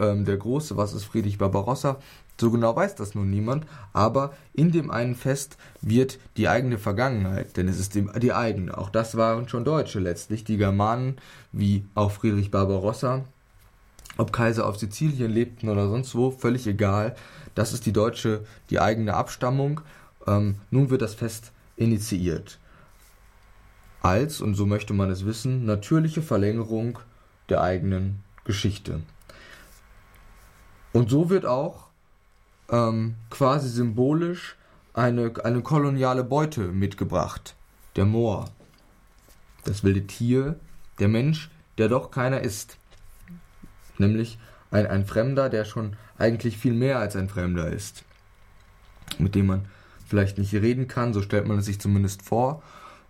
ähm, 0.00 0.24
der 0.24 0.38
Große, 0.38 0.76
was 0.76 0.94
ist 0.94 1.04
Friedrich 1.04 1.36
Barbarossa. 1.36 1.98
So 2.40 2.50
genau 2.50 2.74
weiß 2.74 2.94
das 2.94 3.14
nun 3.14 3.28
niemand, 3.28 3.66
aber 3.92 4.32
in 4.54 4.72
dem 4.72 4.90
einen 4.90 5.14
Fest 5.14 5.58
wird 5.82 6.18
die 6.38 6.48
eigene 6.48 6.78
Vergangenheit, 6.78 7.58
denn 7.58 7.68
es 7.68 7.78
ist 7.78 7.94
die, 7.94 8.32
eigene, 8.32 8.78
auch 8.78 8.88
das 8.88 9.14
waren 9.14 9.46
schon 9.46 9.62
Deutsche 9.62 10.00
letztlich, 10.00 10.42
die 10.42 10.56
Germanen, 10.56 11.18
wie 11.52 11.84
auch 11.94 12.10
Friedrich 12.10 12.50
Barbarossa, 12.50 13.26
ob 14.16 14.32
Kaiser 14.32 14.66
auf 14.66 14.78
Sizilien 14.78 15.30
lebten 15.30 15.68
oder 15.68 15.86
sonst 15.88 16.14
wo, 16.14 16.30
völlig 16.30 16.66
egal. 16.66 17.14
Das 17.54 17.74
ist 17.74 17.84
die 17.84 17.92
deutsche, 17.92 18.46
die 18.70 18.80
eigene 18.80 19.12
Abstammung. 19.12 19.82
Ähm, 20.26 20.54
nun 20.70 20.88
wird 20.88 21.02
das 21.02 21.14
Fest 21.14 21.52
initiiert. 21.76 22.58
Als, 24.00 24.40
und 24.40 24.54
so 24.54 24.64
möchte 24.64 24.94
man 24.94 25.10
es 25.10 25.26
wissen, 25.26 25.66
natürliche 25.66 26.22
Verlängerung 26.22 27.00
der 27.50 27.60
eigenen 27.60 28.24
Geschichte. 28.44 29.02
Und 30.94 31.10
so 31.10 31.28
wird 31.28 31.44
auch 31.44 31.89
ähm, 32.70 33.16
quasi 33.28 33.68
symbolisch 33.68 34.56
eine, 34.94 35.32
eine 35.44 35.62
koloniale 35.62 36.24
Beute 36.24 36.60
mitgebracht. 36.68 37.54
Der 37.96 38.06
Moor. 38.06 38.50
Das 39.64 39.84
wilde 39.84 40.06
Tier, 40.06 40.58
der 40.98 41.08
Mensch, 41.08 41.50
der 41.78 41.88
doch 41.88 42.10
keiner 42.10 42.40
ist. 42.40 42.76
Nämlich 43.98 44.38
ein, 44.70 44.86
ein 44.86 45.06
Fremder, 45.06 45.48
der 45.48 45.64
schon 45.64 45.96
eigentlich 46.18 46.56
viel 46.56 46.72
mehr 46.72 46.98
als 46.98 47.16
ein 47.16 47.28
Fremder 47.28 47.68
ist. 47.68 48.04
Mit 49.18 49.34
dem 49.34 49.46
man 49.46 49.66
vielleicht 50.06 50.38
nicht 50.38 50.54
reden 50.54 50.88
kann, 50.88 51.12
so 51.12 51.22
stellt 51.22 51.46
man 51.46 51.58
es 51.58 51.66
sich 51.66 51.80
zumindest 51.80 52.22
vor. 52.22 52.62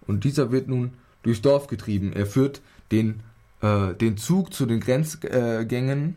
Und 0.07 0.25
dieser 0.25 0.51
wird 0.51 0.69
nun 0.69 0.95
durchs 1.23 1.43
Dorf 1.43 1.67
getrieben. 1.67 2.13
Er 2.13 2.27
führt 2.27 2.63
den, 2.91 3.23
äh, 3.61 3.95
den 3.95 4.17
Zug 4.17 4.53
zu 4.53 4.67
den 4.67 4.81
Grenzgängen 4.81 6.17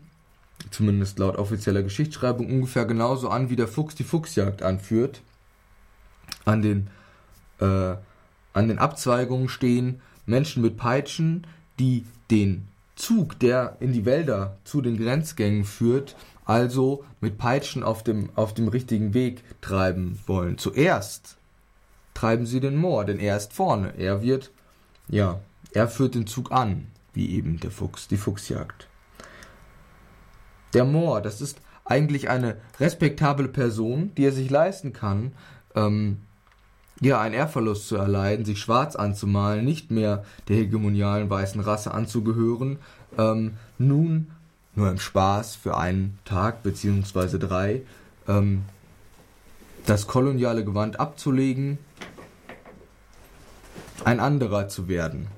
zumindest 0.70 1.18
laut 1.18 1.36
offizieller 1.36 1.82
Geschichtsschreibung, 1.82 2.46
ungefähr 2.50 2.84
genauso 2.84 3.28
an, 3.28 3.50
wie 3.50 3.56
der 3.56 3.68
Fuchs 3.68 3.94
die 3.94 4.04
Fuchsjagd 4.04 4.62
anführt. 4.62 5.22
An 6.44 6.62
den, 6.62 6.88
äh, 7.60 7.94
an 8.52 8.68
den 8.68 8.78
Abzweigungen 8.78 9.48
stehen 9.48 10.00
Menschen 10.26 10.62
mit 10.62 10.76
Peitschen, 10.76 11.46
die 11.78 12.04
den 12.30 12.68
Zug, 12.96 13.38
der 13.38 13.76
in 13.80 13.92
die 13.92 14.04
Wälder 14.04 14.56
zu 14.64 14.80
den 14.80 14.96
Grenzgängen 14.96 15.64
führt, 15.64 16.16
also 16.44 17.04
mit 17.20 17.38
Peitschen 17.38 17.82
auf 17.82 18.02
dem, 18.02 18.30
auf 18.34 18.54
dem 18.54 18.68
richtigen 18.68 19.14
Weg 19.14 19.42
treiben 19.60 20.18
wollen. 20.26 20.58
Zuerst 20.58 21.36
treiben 22.12 22.46
sie 22.46 22.60
den 22.60 22.76
Moor, 22.76 23.04
denn 23.04 23.18
er 23.18 23.36
ist 23.36 23.52
vorne. 23.52 23.94
Er 23.98 24.22
wird, 24.22 24.50
ja, 25.08 25.40
er 25.72 25.88
führt 25.88 26.14
den 26.14 26.26
Zug 26.26 26.52
an, 26.52 26.86
wie 27.12 27.30
eben 27.30 27.58
der 27.60 27.70
Fuchs 27.70 28.08
die 28.08 28.16
Fuchsjagd. 28.16 28.88
Der 30.74 30.84
Moor, 30.84 31.20
das 31.20 31.40
ist 31.40 31.58
eigentlich 31.84 32.28
eine 32.28 32.56
respektable 32.80 33.48
Person, 33.48 34.12
die 34.16 34.24
er 34.24 34.32
sich 34.32 34.50
leisten 34.50 34.92
kann, 34.92 35.32
ähm, 35.74 36.18
ja, 37.00 37.20
einen 37.20 37.34
Ehrverlust 37.34 37.88
zu 37.88 37.96
erleiden, 37.96 38.44
sich 38.44 38.60
schwarz 38.60 38.96
anzumalen, 38.96 39.64
nicht 39.64 39.90
mehr 39.90 40.24
der 40.48 40.56
hegemonialen 40.56 41.28
weißen 41.28 41.60
Rasse 41.60 41.92
anzugehören, 41.92 42.78
ähm, 43.18 43.54
nun 43.78 44.30
nur 44.74 44.90
im 44.90 44.98
Spaß 44.98 45.56
für 45.56 45.76
einen 45.76 46.18
Tag 46.24 46.62
beziehungsweise 46.62 47.38
drei 47.38 47.82
ähm, 48.26 48.62
das 49.86 50.06
koloniale 50.06 50.64
Gewand 50.64 50.98
abzulegen, 50.98 51.78
ein 54.04 54.20
anderer 54.20 54.68
zu 54.68 54.88
werden. 54.88 55.28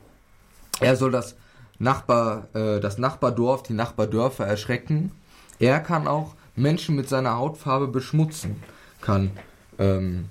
Er 0.81 0.97
soll 0.97 1.11
das 1.11 1.37
Nachbar, 1.78 2.49
äh, 2.55 2.81
das 2.81 2.99
Nachbardorf, 2.99 3.62
die 3.62 3.75
Nachbardörfer 3.75 4.47
erschrecken. 4.47 5.12
Er 5.59 5.81
kann 5.81 6.07
auch 6.07 6.35
Menschen 6.55 6.97
mit 6.97 7.09
seiner 7.09 7.37
Hautfarbe 7.37 7.89
beschmutzen, 7.89 8.63
kann 9.01 9.31
ähm, 9.79 10.29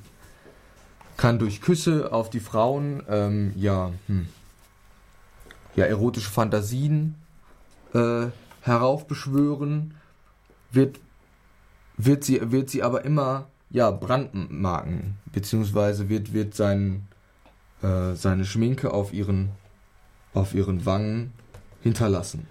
kann 1.17 1.39
durch 1.39 1.61
Küsse 1.61 2.11
auf 2.11 2.29
die 2.29 2.39
Frauen 2.39 3.03
ähm, 3.09 3.53
ja 3.55 3.91
hm, 4.07 4.27
ja 5.75 5.85
erotische 5.85 6.29
Fantasien 6.29 7.15
äh, 7.93 8.27
heraufbeschwören, 8.61 9.93
wird 10.71 10.99
wird 11.97 12.23
sie 12.23 12.51
wird 12.51 12.69
sie 12.69 12.83
aber 12.83 13.05
immer 13.05 13.47
ja 13.69 13.91
brandmarken 13.91 15.17
beziehungsweise 15.31 16.09
wird 16.09 16.33
wird 16.33 16.55
sein 16.55 17.07
äh, 17.81 18.13
seine 18.15 18.45
Schminke 18.45 18.93
auf 18.93 19.13
ihren 19.13 19.49
auf 20.33 20.53
ihren 20.53 20.85
Wangen 20.85 21.33
hinterlassen. 21.81 22.47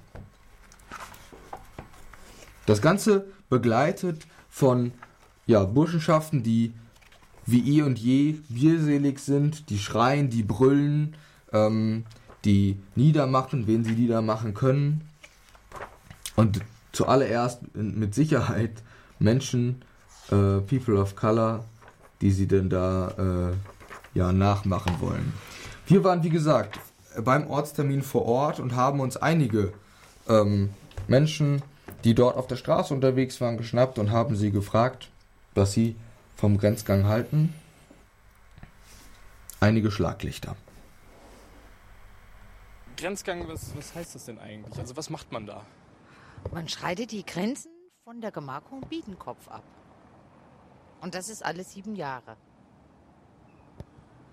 Das 2.67 2.81
Ganze 2.81 3.27
begleitet 3.49 4.27
von 4.49 4.93
ja, 5.47 5.65
Burschenschaften, 5.65 6.43
die 6.43 6.73
wie 7.47 7.79
eh 7.79 7.83
und 7.83 7.99
je 7.99 8.37
bierselig 8.49 9.19
sind, 9.19 9.69
die 9.69 9.79
schreien, 9.79 10.31
die 10.31 10.43
brüllen, 10.43 11.15
ähm, 11.53 12.05
die 12.45 12.79
niedermachen, 12.95 13.67
wen 13.67 13.85
sie 13.85 13.93
niedermachen 13.93 14.55
können. 14.55 15.03
Und 16.37 16.61
zuallererst 16.93 17.61
mit 17.75 18.15
Sicherheit 18.15 18.83
Menschen, 19.19 19.83
äh, 20.31 20.61
People 20.61 20.99
of 20.99 21.17
Color, 21.17 21.65
die 22.21 22.31
sie 22.31 22.47
denn 22.47 22.71
da 22.71 23.51
äh, 23.53 24.19
ja 24.19 24.33
nachmachen 24.33 25.01
wollen. 25.01 25.33
Wir 25.87 26.03
waren, 26.03 26.23
wie 26.23 26.31
gesagt, 26.31 26.79
beim 27.23 27.47
Ortstermin 27.47 28.03
vor 28.03 28.25
Ort 28.25 28.59
und 28.59 28.75
haben 28.75 29.01
uns 29.01 29.17
einige 29.17 29.73
ähm, 30.29 30.71
Menschen, 31.07 31.63
die 32.05 32.15
dort 32.15 32.37
auf 32.37 32.47
der 32.47 32.57
Straße 32.57 32.93
unterwegs 32.93 33.41
waren, 33.41 33.57
geschnappt 33.57 33.99
und 33.99 34.11
haben 34.11 34.37
sie 34.37 34.51
gefragt, 34.51 35.11
was 35.55 35.73
sie 35.73 35.97
vom 36.37 36.59
Grenzgang 36.59 37.07
halten. 37.07 37.55
Einige 39.61 39.91
Schlaglichter. 39.91 40.57
Grenzgang, 42.97 43.49
was, 43.49 43.77
was 43.77 43.95
heißt 43.95 44.15
das 44.15 44.27
denn 44.27 44.39
eigentlich? 44.39 44.79
Also 44.79 44.97
was 44.97 45.11
macht 45.11 45.33
man 45.33 45.47
da? 45.47 45.65
Man 46.53 46.69
schreitet 46.69 47.11
die 47.13 47.25
Grenzen 47.25 47.71
von 48.05 48.21
der 48.21 48.31
Gemarkung 48.31 48.83
Biedenkopf 48.83 49.49
ab. 49.49 49.65
Und 51.01 51.15
das 51.15 51.29
ist 51.29 51.45
alle 51.45 51.65
sieben 51.65 51.97
Jahre. 51.97 52.37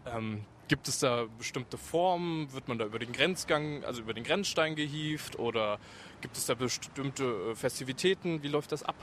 Ähm, 0.06 0.46
Gibt 0.72 0.88
es 0.88 1.00
da 1.00 1.26
bestimmte 1.38 1.78
Formen? 1.78 2.54
Wird 2.54 2.70
man 2.70 2.80
da 2.80 2.86
über 2.86 2.98
den 2.98 3.12
Grenzgang, 3.12 3.84
also 3.84 4.04
über 4.04 4.14
den 4.14 4.24
Grenzstein 4.24 4.74
gehievt? 4.74 5.38
Oder 5.38 5.80
gibt 6.22 6.38
es 6.38 6.46
da 6.46 6.54
bestimmte 6.54 7.26
äh, 7.26 7.56
Festivitäten? 7.56 8.42
Wie 8.42 8.48
läuft 8.48 8.72
das 8.72 8.82
ab? 8.82 8.96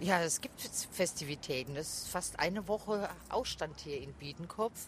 Ja, 0.00 0.22
es 0.22 0.40
gibt 0.40 0.58
Festivitäten. 0.90 1.74
Das 1.74 2.04
ist 2.04 2.08
fast 2.08 2.40
eine 2.40 2.66
Woche 2.68 3.10
Ausstand 3.28 3.80
hier 3.80 4.00
in 4.00 4.14
Biedenkopf. 4.14 4.86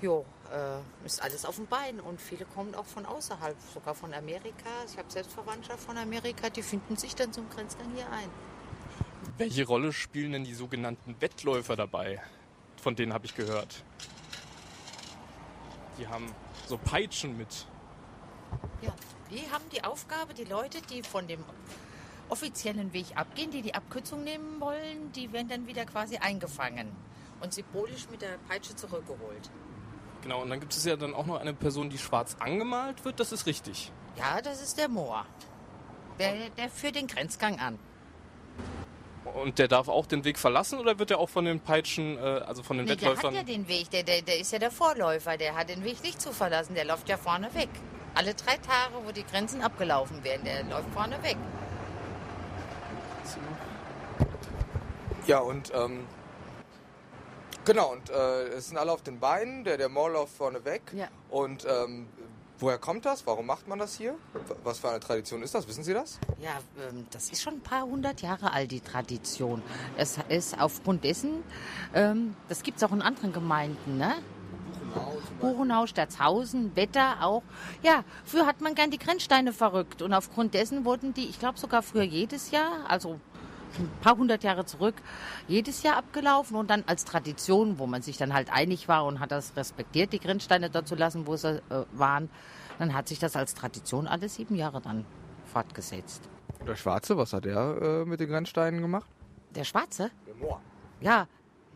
Jo, 0.00 0.24
äh, 0.50 0.78
ist 1.04 1.20
alles 1.20 1.44
auf 1.44 1.56
dem 1.56 1.66
Bein 1.66 2.00
und 2.00 2.18
viele 2.18 2.46
kommen 2.46 2.74
auch 2.74 2.86
von 2.86 3.04
außerhalb, 3.04 3.54
sogar 3.74 3.94
von 3.94 4.14
Amerika. 4.14 4.70
Ich 4.90 4.96
habe 4.96 5.10
selbst 5.10 5.34
Verwandtschaft 5.34 5.80
von 5.80 5.98
Amerika, 5.98 6.48
die 6.48 6.62
finden 6.62 6.96
sich 6.96 7.14
dann 7.14 7.34
zum 7.34 7.50
Grenzgang 7.50 7.92
hier 7.94 8.10
ein. 8.10 8.30
Welche 9.36 9.66
Rolle 9.66 9.92
spielen 9.92 10.32
denn 10.32 10.44
die 10.44 10.54
sogenannten 10.54 11.20
Wettläufer 11.20 11.76
dabei? 11.76 12.22
Von 12.80 12.96
denen 12.96 13.12
habe 13.12 13.26
ich 13.26 13.34
gehört. 13.34 13.84
Die 15.98 16.06
haben 16.06 16.32
so 16.66 16.78
Peitschen 16.78 17.36
mit. 17.36 17.66
Ja, 18.82 18.94
die 19.30 19.50
haben 19.50 19.64
die 19.72 19.82
Aufgabe, 19.82 20.34
die 20.34 20.44
Leute, 20.44 20.80
die 20.82 21.02
von 21.02 21.26
dem 21.26 21.44
offiziellen 22.28 22.92
Weg 22.92 23.06
abgehen, 23.14 23.50
die 23.50 23.62
die 23.62 23.74
Abkürzung 23.74 24.24
nehmen 24.24 24.60
wollen, 24.60 25.12
die 25.12 25.32
werden 25.32 25.48
dann 25.48 25.66
wieder 25.66 25.84
quasi 25.86 26.16
eingefangen 26.16 26.88
und 27.40 27.52
symbolisch 27.52 28.08
mit 28.10 28.22
der 28.22 28.38
Peitsche 28.48 28.74
zurückgeholt. 28.74 29.50
Genau, 30.22 30.42
und 30.42 30.50
dann 30.50 30.60
gibt 30.60 30.72
es 30.72 30.84
ja 30.84 30.96
dann 30.96 31.14
auch 31.14 31.26
noch 31.26 31.38
eine 31.38 31.54
Person, 31.54 31.88
die 31.88 31.98
schwarz 31.98 32.36
angemalt 32.40 33.04
wird, 33.04 33.20
das 33.20 33.32
ist 33.32 33.46
richtig. 33.46 33.92
Ja, 34.16 34.40
das 34.40 34.62
ist 34.62 34.78
der 34.78 34.88
Moor. 34.88 35.24
Der, 36.18 36.50
der 36.50 36.70
führt 36.70 36.96
den 36.96 37.06
Grenzgang 37.06 37.60
an. 37.60 37.78
Und 39.36 39.58
der 39.58 39.68
darf 39.68 39.88
auch 39.88 40.06
den 40.06 40.24
Weg 40.24 40.38
verlassen 40.38 40.78
oder 40.78 40.98
wird 40.98 41.10
er 41.10 41.18
auch 41.18 41.28
von 41.28 41.44
den 41.44 41.60
Peitschen, 41.60 42.16
äh, 42.16 42.20
also 42.20 42.62
von 42.62 42.78
den 42.78 42.86
Nee, 42.86 42.96
der 42.96 43.10
Wettläufern? 43.10 43.36
hat 43.36 43.46
ja 43.46 43.54
den 43.54 43.68
Weg, 43.68 43.90
der, 43.90 44.02
der, 44.02 44.22
der 44.22 44.38
ist 44.38 44.50
ja 44.50 44.58
der 44.58 44.70
Vorläufer, 44.70 45.36
der 45.36 45.54
hat 45.54 45.68
den 45.68 45.84
Weg 45.84 46.02
nicht 46.02 46.22
zu 46.22 46.32
verlassen, 46.32 46.74
der 46.74 46.86
läuft 46.86 47.06
ja 47.08 47.18
vorne 47.18 47.52
weg. 47.54 47.68
Alle 48.14 48.32
drei 48.32 48.56
Tage, 48.56 49.04
wo 49.04 49.12
die 49.12 49.24
Grenzen 49.26 49.60
abgelaufen 49.60 50.24
werden, 50.24 50.42
der 50.44 50.64
läuft 50.64 50.88
vorne 50.94 51.22
weg. 51.22 51.36
Ja, 55.26 55.40
und 55.40 55.70
ähm, 55.74 56.06
genau, 57.66 57.92
und 57.92 58.08
äh, 58.08 58.44
es 58.54 58.68
sind 58.68 58.78
alle 58.78 58.92
auf 58.92 59.02
den 59.02 59.20
Beinen, 59.20 59.64
der, 59.64 59.76
der 59.76 59.90
Maul 59.90 60.12
läuft 60.12 60.34
vorne 60.34 60.64
weg. 60.64 60.80
Ja. 60.94 61.08
Und 61.28 61.66
ähm, 61.66 62.08
woher 62.58 62.78
kommt 62.78 63.04
das? 63.04 63.26
Warum 63.26 63.46
macht 63.46 63.68
man 63.68 63.78
das 63.78 63.96
hier? 63.96 64.14
Was 64.64 64.78
für 64.78 64.90
eine 64.90 65.00
Tradition 65.00 65.42
ist 65.42 65.54
das? 65.54 65.66
Wissen 65.68 65.84
Sie 65.84 65.92
das? 65.92 66.18
Ja, 66.40 66.58
ähm, 66.88 67.06
das 67.10 67.30
ist 67.30 67.42
schon 67.42 67.54
ein 67.54 67.60
paar 67.60 67.82
hundert 67.82 68.22
Jahre 68.22 68.52
alt, 68.52 68.70
die 68.70 68.80
Tradition. 68.80 69.62
Es 69.96 70.18
ist 70.28 70.58
aufgrund 70.60 71.04
dessen, 71.04 71.42
ähm, 71.94 72.34
das 72.48 72.62
gibt 72.62 72.78
es 72.78 72.84
auch 72.84 72.92
in 72.92 73.02
anderen 73.02 73.32
Gemeinden, 73.32 73.98
ne? 73.98 74.14
Buchenau, 75.40 75.86
Statzhausen, 75.86 76.74
Wetter 76.74 77.16
auch. 77.20 77.42
Ja, 77.82 78.04
früher 78.24 78.46
hat 78.46 78.62
man 78.62 78.74
gern 78.74 78.90
die 78.90 78.98
Grenzsteine 78.98 79.52
verrückt 79.52 80.00
und 80.00 80.14
aufgrund 80.14 80.54
dessen 80.54 80.84
wurden 80.84 81.12
die, 81.12 81.26
ich 81.26 81.38
glaube 81.38 81.58
sogar 81.58 81.82
früher 81.82 82.04
jedes 82.04 82.50
Jahr, 82.50 82.88
also 82.88 83.20
ein 83.78 83.90
paar 84.00 84.16
hundert 84.16 84.42
Jahre 84.44 84.64
zurück, 84.64 84.94
jedes 85.48 85.82
Jahr 85.82 85.96
abgelaufen 85.96 86.56
und 86.56 86.70
dann 86.70 86.84
als 86.86 87.04
Tradition, 87.04 87.78
wo 87.78 87.86
man 87.86 88.02
sich 88.02 88.16
dann 88.16 88.32
halt 88.32 88.52
einig 88.52 88.88
war 88.88 89.04
und 89.04 89.20
hat 89.20 89.32
das 89.32 89.56
respektiert, 89.56 90.12
die 90.12 90.20
Grenzsteine 90.20 90.70
dort 90.70 90.88
zu 90.88 90.94
lassen, 90.94 91.26
wo 91.26 91.36
sie 91.36 91.62
äh, 91.70 91.84
waren, 91.92 92.30
dann 92.78 92.94
hat 92.94 93.08
sich 93.08 93.18
das 93.18 93.36
als 93.36 93.54
Tradition 93.54 94.06
alle 94.06 94.28
sieben 94.28 94.54
Jahre 94.54 94.80
dann 94.80 95.04
fortgesetzt. 95.46 96.28
Der 96.66 96.76
Schwarze, 96.76 97.16
was 97.16 97.32
hat 97.32 97.46
er 97.46 98.02
äh, 98.02 98.04
mit 98.04 98.20
den 98.20 98.28
Grenzsteinen 98.28 98.80
gemacht? 98.80 99.08
Der 99.54 99.64
Schwarze? 99.64 100.10
Der 100.26 100.34
Moor. 100.34 100.60
Ja, 101.00 101.28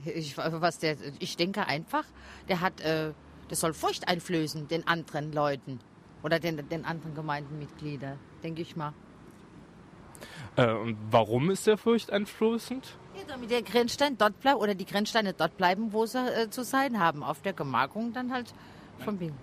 ich, 0.04 0.36
was 0.36 0.78
der, 0.78 0.96
ich 1.18 1.36
denke 1.36 1.66
einfach, 1.66 2.04
der 2.48 2.60
hat, 2.60 2.80
äh, 2.80 3.12
das 3.48 3.60
soll 3.60 3.74
Furcht 3.74 4.08
einflößen 4.08 4.68
den 4.68 4.86
anderen 4.86 5.32
Leuten 5.32 5.80
oder 6.22 6.38
den, 6.38 6.68
den 6.68 6.84
anderen 6.84 7.14
Gemeindenmitgliedern, 7.14 8.18
denke 8.42 8.62
ich 8.62 8.76
mal. 8.76 8.92
Äh, 10.56 10.72
und 10.72 10.96
warum 11.10 11.50
ist 11.50 11.66
der 11.66 11.76
furchteinflößend? 11.78 12.96
Ja, 13.16 13.22
damit 13.28 13.50
der 13.50 13.62
Grenzstein 13.62 14.16
dort 14.18 14.40
bleibt 14.40 14.58
oder 14.60 14.74
die 14.74 14.86
Grenzsteine 14.86 15.32
dort 15.32 15.56
bleiben, 15.56 15.92
wo 15.92 16.06
sie 16.06 16.18
äh, 16.18 16.50
zu 16.50 16.64
sein 16.64 16.98
haben. 17.00 17.22
Auf 17.22 17.42
der 17.42 17.52
Gemarkung 17.52 18.12
dann 18.12 18.32
halt 18.32 18.52
von 19.04 19.18
Bienen. 19.18 19.36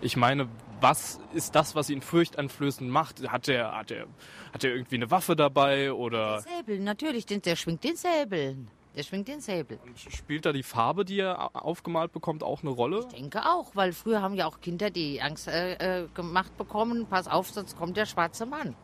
Ich 0.00 0.16
meine, 0.16 0.48
was 0.80 1.18
ist 1.32 1.54
das, 1.54 1.74
was 1.74 1.88
ihn 1.88 2.02
furchteinflößend 2.02 2.90
macht? 2.90 3.26
Hat 3.30 3.48
er, 3.48 3.76
hat 3.76 3.90
er, 3.90 4.06
hat 4.52 4.64
er 4.64 4.74
irgendwie 4.74 4.96
eine 4.96 5.10
Waffe 5.10 5.34
dabei 5.36 5.92
oder 5.92 6.40
Säbel, 6.40 6.78
natürlich, 6.80 7.24
den, 7.26 7.40
der 7.42 7.56
schwingt 7.56 7.84
den 7.84 7.96
Säbel. 7.96 8.56
Der 8.96 9.02
schwingt 9.02 9.26
den 9.28 9.40
Säbel. 9.40 9.78
spielt 9.96 10.46
da 10.46 10.52
die 10.52 10.62
Farbe, 10.62 11.04
die 11.04 11.18
er 11.20 11.40
au- 11.42 11.58
aufgemalt 11.58 12.12
bekommt, 12.12 12.42
auch 12.44 12.60
eine 12.62 12.70
Rolle? 12.70 13.00
Ich 13.08 13.14
denke 13.16 13.44
auch, 13.44 13.74
weil 13.74 13.92
früher 13.92 14.20
haben 14.22 14.34
ja 14.34 14.46
auch 14.46 14.60
Kinder 14.60 14.90
die 14.90 15.20
Angst 15.20 15.48
äh, 15.48 16.02
äh, 16.02 16.08
gemacht 16.14 16.56
bekommen, 16.58 17.06
pass 17.08 17.26
auf, 17.26 17.50
sonst 17.50 17.76
kommt 17.76 17.96
der 17.96 18.06
schwarze 18.06 18.46
Mann. 18.46 18.76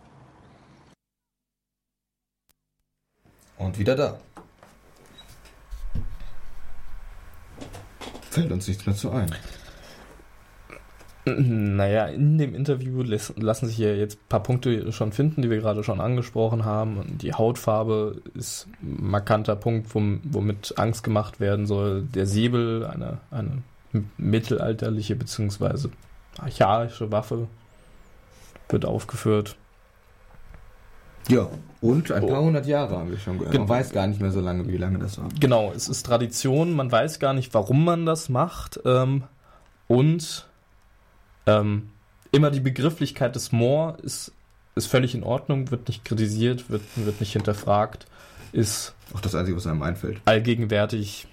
Und 3.60 3.78
wieder 3.78 3.94
da. 3.94 4.18
Fällt 8.30 8.50
uns 8.52 8.66
nichts 8.66 8.86
mehr 8.86 8.94
zu 8.96 9.10
ein. 9.10 9.30
Naja, 11.26 12.06
in 12.06 12.38
dem 12.38 12.54
Interview 12.54 13.02
lassen 13.02 13.66
sich 13.68 13.76
ja 13.76 13.92
jetzt 13.92 14.16
ein 14.16 14.28
paar 14.30 14.42
Punkte 14.42 14.90
schon 14.92 15.12
finden, 15.12 15.42
die 15.42 15.50
wir 15.50 15.58
gerade 15.58 15.84
schon 15.84 16.00
angesprochen 16.00 16.64
haben. 16.64 16.96
Und 16.96 17.22
die 17.22 17.34
Hautfarbe 17.34 18.22
ist 18.34 18.66
ein 18.82 19.10
markanter 19.10 19.56
Punkt, 19.56 19.94
wom- 19.94 20.20
womit 20.24 20.78
Angst 20.78 21.04
gemacht 21.04 21.38
werden 21.38 21.66
soll. 21.66 22.02
Der 22.02 22.26
Säbel, 22.26 22.86
eine, 22.86 23.18
eine 23.30 23.62
mittelalterliche 24.16 25.16
bzw. 25.16 25.88
archaische 26.38 27.12
Waffe, 27.12 27.46
wird 28.70 28.86
aufgeführt. 28.86 29.56
Ja, 31.28 31.48
und 31.80 32.10
ein 32.10 32.26
paar 32.26 32.42
hundert 32.42 32.66
Jahre 32.66 32.96
haben 32.98 33.10
wir 33.10 33.18
schon 33.18 33.38
gehört. 33.38 33.52
Genau. 33.52 33.64
Man 33.66 33.76
weiß 33.78 33.92
gar 33.92 34.06
nicht 34.06 34.20
mehr 34.20 34.32
so 34.32 34.40
lange, 34.40 34.66
wie 34.68 34.76
lange 34.76 34.98
das 34.98 35.18
war. 35.18 35.28
Genau, 35.38 35.72
es 35.74 35.88
ist 35.88 36.04
Tradition, 36.04 36.72
man 36.74 36.90
weiß 36.90 37.20
gar 37.20 37.32
nicht, 37.32 37.54
warum 37.54 37.84
man 37.84 38.04
das 38.06 38.28
macht. 38.28 38.80
Ähm, 38.84 39.24
und 39.86 40.48
ähm, 41.46 41.90
immer 42.32 42.50
die 42.50 42.60
Begrifflichkeit 42.60 43.34
des 43.34 43.52
Moor 43.52 43.96
ist, 44.02 44.32
ist 44.74 44.86
völlig 44.86 45.14
in 45.14 45.22
Ordnung, 45.22 45.70
wird 45.70 45.88
nicht 45.88 46.04
kritisiert, 46.04 46.70
wird, 46.70 46.82
wird 46.96 47.20
nicht 47.20 47.32
hinterfragt, 47.32 48.06
ist 48.52 48.94
Auch 49.14 49.20
das 49.20 49.34
Einzige, 49.34 49.56
was 49.56 49.66
einem 49.66 49.82
einfällt. 49.82 50.20
allgegenwärtig 50.24 51.28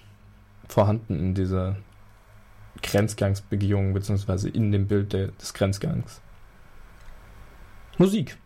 vorhanden 0.68 1.18
in 1.18 1.34
dieser 1.34 1.76
Grenzgangsbegehung, 2.82 3.92
beziehungsweise 3.92 4.48
in 4.48 4.70
dem 4.72 4.86
Bild 4.86 5.12
der, 5.12 5.28
des 5.28 5.52
Grenzgangs. 5.54 6.20
Musik. 7.98 8.38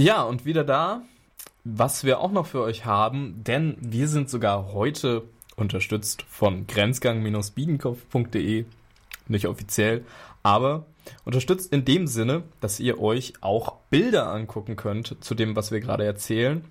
Ja, 0.00 0.22
und 0.22 0.46
wieder 0.46 0.64
da, 0.64 1.02
was 1.62 2.04
wir 2.04 2.20
auch 2.20 2.32
noch 2.32 2.46
für 2.46 2.62
euch 2.62 2.86
haben, 2.86 3.44
denn 3.44 3.76
wir 3.80 4.08
sind 4.08 4.30
sogar 4.30 4.72
heute 4.72 5.24
unterstützt 5.56 6.22
von 6.22 6.66
grenzgang-biedenkopf.de. 6.66 8.64
Nicht 9.28 9.46
offiziell, 9.46 10.06
aber 10.42 10.86
unterstützt 11.26 11.70
in 11.70 11.84
dem 11.84 12.06
Sinne, 12.06 12.44
dass 12.62 12.80
ihr 12.80 12.98
euch 12.98 13.34
auch 13.42 13.74
Bilder 13.90 14.32
angucken 14.32 14.76
könnt 14.76 15.22
zu 15.22 15.34
dem, 15.34 15.54
was 15.54 15.70
wir 15.70 15.80
gerade 15.80 16.06
erzählen. 16.06 16.64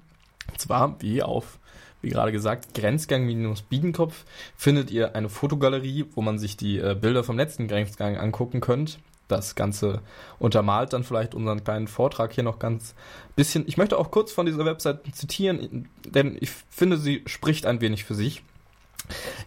Und 0.50 0.60
zwar, 0.60 1.00
wie 1.00 1.22
auf, 1.22 1.60
wie 2.02 2.10
gerade 2.10 2.32
gesagt, 2.32 2.74
Grenzgang-Biedenkopf 2.74 4.26
findet 4.58 4.90
ihr 4.90 5.16
eine 5.16 5.30
Fotogalerie, 5.30 6.06
wo 6.16 6.24
man 6.24 6.40
sich 6.40 6.58
die 6.58 6.80
äh, 6.80 6.98
Bilder 7.00 7.24
vom 7.24 7.38
letzten 7.38 7.68
Grenzgang 7.68 8.18
angucken 8.18 8.60
könnt. 8.60 8.98
Das 9.30 9.56
Ganze 9.56 10.02
untermalt 10.40 10.92
dann 10.92 11.04
vielleicht 11.04 11.36
unseren 11.36 11.64
kleinen 11.64 11.88
Vortrag 11.88 12.34
hier 12.34 12.44
noch 12.44 12.60
ganz 12.60 12.96
bisschen. 13.36 13.64
Ich 13.68 13.78
möchte 13.78 13.98
auch 13.98 14.12
kurz 14.12 14.32
von 14.32 14.48
dieser 14.48 14.66
Website 14.66 15.02
zitieren, 15.14 15.88
denn 16.04 16.36
ich 16.42 16.50
finde, 16.70 16.98
sie 16.98 17.24
spricht 17.28 17.66
ein 17.66 17.80
wenig 17.80 18.04
für 18.04 18.16
sich. 18.16 18.44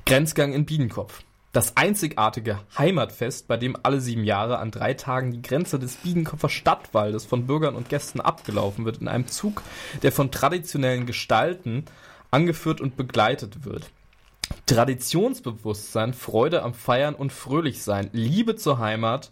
Grenzgang 0.07 0.53
in 0.53 0.64
Biedenkopf. 0.64 1.23
Das 1.53 1.77
einzigartige 1.77 2.61
Heimatfest, 2.79 3.49
bei 3.49 3.57
dem 3.57 3.77
alle 3.83 4.01
sieben 4.01 4.25
Jahre 4.25 4.59
an 4.59 4.71
drei 4.71 4.95
Tagen 4.95 5.33
die 5.33 5.42
Grenze 5.42 5.79
des 5.79 5.97
Biedenkopfer 5.97 6.49
Stadtwaldes 6.49 7.27
von 7.27 7.47
Bürgern 7.47 7.75
und 7.75 7.90
Gästen 7.90 8.21
abgelaufen 8.21 8.85
wird, 8.85 8.99
in 8.99 9.09
einem 9.09 9.27
Zug, 9.27 9.62
der 10.03 10.12
von 10.12 10.31
traditionellen 10.31 11.07
Gestalten 11.07 11.85
angeführt 12.31 12.81
und 12.81 12.97
begleitet 12.97 13.64
wird. 13.64 13.90
Traditionsbewusstsein, 14.66 16.14
Freude 16.14 16.62
am 16.62 16.73
Feiern 16.73 17.14
und 17.14 17.33
Fröhlichsein, 17.33 18.11
Liebe 18.12 18.57
zur 18.57 18.79
Heimat 18.79 19.31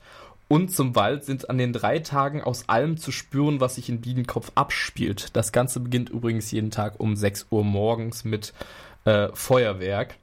und 0.50 0.74
zum 0.74 0.96
Wald 0.96 1.24
sind 1.24 1.48
an 1.48 1.58
den 1.58 1.72
drei 1.72 2.00
Tagen 2.00 2.42
aus 2.42 2.68
allem 2.68 2.96
zu 2.96 3.12
spüren, 3.12 3.60
was 3.60 3.76
sich 3.76 3.88
in 3.88 4.00
Biedenkopf 4.00 4.50
abspielt. 4.56 5.36
Das 5.36 5.52
Ganze 5.52 5.78
beginnt 5.78 6.10
übrigens 6.10 6.50
jeden 6.50 6.72
Tag 6.72 6.98
um 6.98 7.14
6 7.14 7.46
Uhr 7.50 7.62
morgens 7.62 8.24
mit 8.24 8.52
äh, 9.04 9.28
Feuerwerk. 9.32 10.16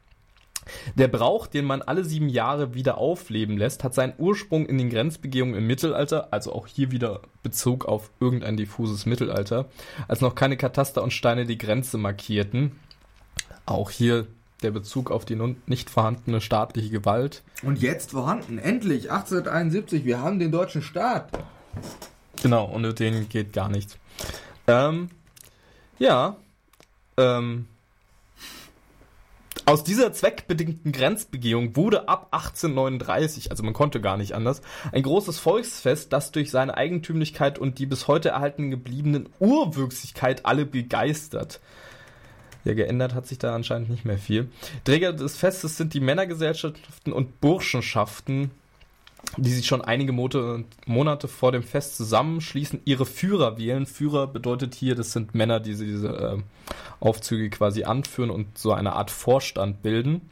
Der 0.96 1.08
Brauch, 1.08 1.48
den 1.48 1.64
man 1.64 1.82
alle 1.82 2.04
sieben 2.04 2.28
Jahre 2.28 2.74
wieder 2.74 2.98
aufleben 2.98 3.58
lässt, 3.58 3.86
hat 3.86 3.94
seinen 3.94 4.16
Ursprung 4.18 4.66
in 4.66 4.78
den 4.78 4.90
Grenzbegehungen 4.90 5.56
im 5.56 5.66
Mittelalter, 5.66 6.28
also 6.32 6.52
auch 6.52 6.68
hier 6.68 6.92
wieder 6.92 7.22
Bezug 7.42 7.86
auf 7.86 8.12
irgendein 8.20 8.58
diffuses 8.58 9.06
Mittelalter, 9.06 9.70
als 10.10 10.20
noch 10.20 10.36
keine 10.36 10.58
Kataster 10.58 11.04
und 11.04 11.14
Steine 11.14 11.46
die 11.46 11.58
Grenze 11.58 11.98
markierten. 11.98 12.74
Auch 13.66 13.92
hier 13.92 14.28
der 14.64 14.72
Bezug 14.72 15.12
auf 15.12 15.26
die 15.26 15.36
nun 15.36 15.62
nicht 15.66 15.90
vorhandene 15.90 16.42
staatliche 16.42 16.90
Gewalt. 16.90 17.44
Und 17.64 17.82
jetzt 17.82 18.12
vorhanden, 18.12 18.58
endlich, 18.58 19.12
1871, 19.12 20.06
wir 20.06 20.22
haben 20.22 20.40
den 20.40 20.52
deutschen 20.52 20.82
Staat. 20.82 21.30
Genau, 22.42 22.72
ohne 22.74 22.94
den 22.94 23.30
geht 23.30 23.54
gar 23.54 23.70
nichts. 23.70 23.98
Ähm, 24.68 25.10
ja, 26.00 26.38
ähm, 27.18 27.66
aus 29.66 29.84
dieser 29.84 30.14
zweckbedingten 30.14 30.94
Grenzbegehung 30.94 31.76
wurde 31.76 32.08
ab 32.08 32.28
1839, 32.32 33.52
also 33.52 33.64
man 33.64 33.74
konnte 33.74 34.00
gar 34.00 34.16
nicht 34.16 34.34
anders, 34.34 34.62
ein 34.94 35.04
großes 35.04 35.40
Volksfest, 35.40 36.14
das 36.14 36.32
durch 36.32 36.52
seine 36.52 36.78
Eigentümlichkeit 36.78 37.60
und 37.60 37.78
die 37.78 37.86
bis 37.86 38.08
heute 38.08 38.30
erhalten 38.30 38.72
gebliebenen 38.72 39.28
Urwüchsigkeit 39.40 40.46
alle 40.46 40.66
begeistert. 40.66 41.60
Ja, 42.68 42.74
geändert 42.74 43.14
hat 43.14 43.26
sich 43.26 43.40
da 43.40 43.56
anscheinend 43.56 43.90
nicht 43.90 44.04
mehr 44.04 44.18
viel. 44.18 44.50
Träger 44.84 45.14
des 45.14 45.38
Festes 45.38 45.78
sind 45.78 45.94
die 45.94 46.02
Männergesellschaften 46.02 47.14
und 47.14 47.40
Burschenschaften, 47.40 48.52
die 49.38 49.52
sich 49.52 49.66
schon 49.66 49.82
einige 49.82 50.12
Monate 50.12 51.28
vor 51.30 51.54
dem 51.54 51.64
Fest 51.64 51.96
zusammenschließen, 51.96 52.82
ihre 52.84 53.06
Führer 53.06 53.58
wählen. 53.58 53.86
Führer 53.86 54.28
bedeutet 54.28 54.76
hier, 54.76 54.96
das 54.96 55.14
sind 55.14 55.34
Männer, 55.34 55.62
die 55.62 55.76
diese 55.76 56.10
äh, 56.10 56.38
Aufzüge 57.00 57.50
quasi 57.50 57.86
anführen 57.86 58.32
und 58.32 58.58
so 58.58 58.74
eine 58.74 58.94
Art 58.98 59.12
Vorstand 59.12 59.82
bilden. 59.82 60.24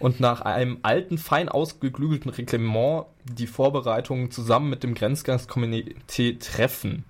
Und 0.00 0.18
nach 0.18 0.40
einem 0.40 0.78
alten, 0.82 1.18
fein 1.18 1.48
ausgeklügelten 1.48 2.32
Reglement 2.32 3.04
die 3.22 3.46
Vorbereitungen 3.46 4.32
zusammen 4.32 4.70
mit 4.70 4.82
dem 4.82 4.94
Grenzgangskomitee 4.94 6.38
treffen. 6.40 7.04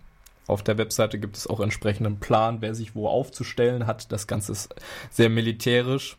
Auf 0.47 0.63
der 0.63 0.79
Webseite 0.79 1.19
gibt 1.19 1.37
es 1.37 1.47
auch 1.47 1.61
entsprechenden 1.61 2.21
Plan, 2.21 2.61
wer 2.61 2.75
sich 2.75 2.95
wo 2.95 3.09
aufzustellen 3.09 3.87
hat. 3.87 4.13
Das 4.13 4.27
Ganze 4.27 4.53
ist 4.53 4.75
sehr 5.11 5.29
militärisch 5.29 6.17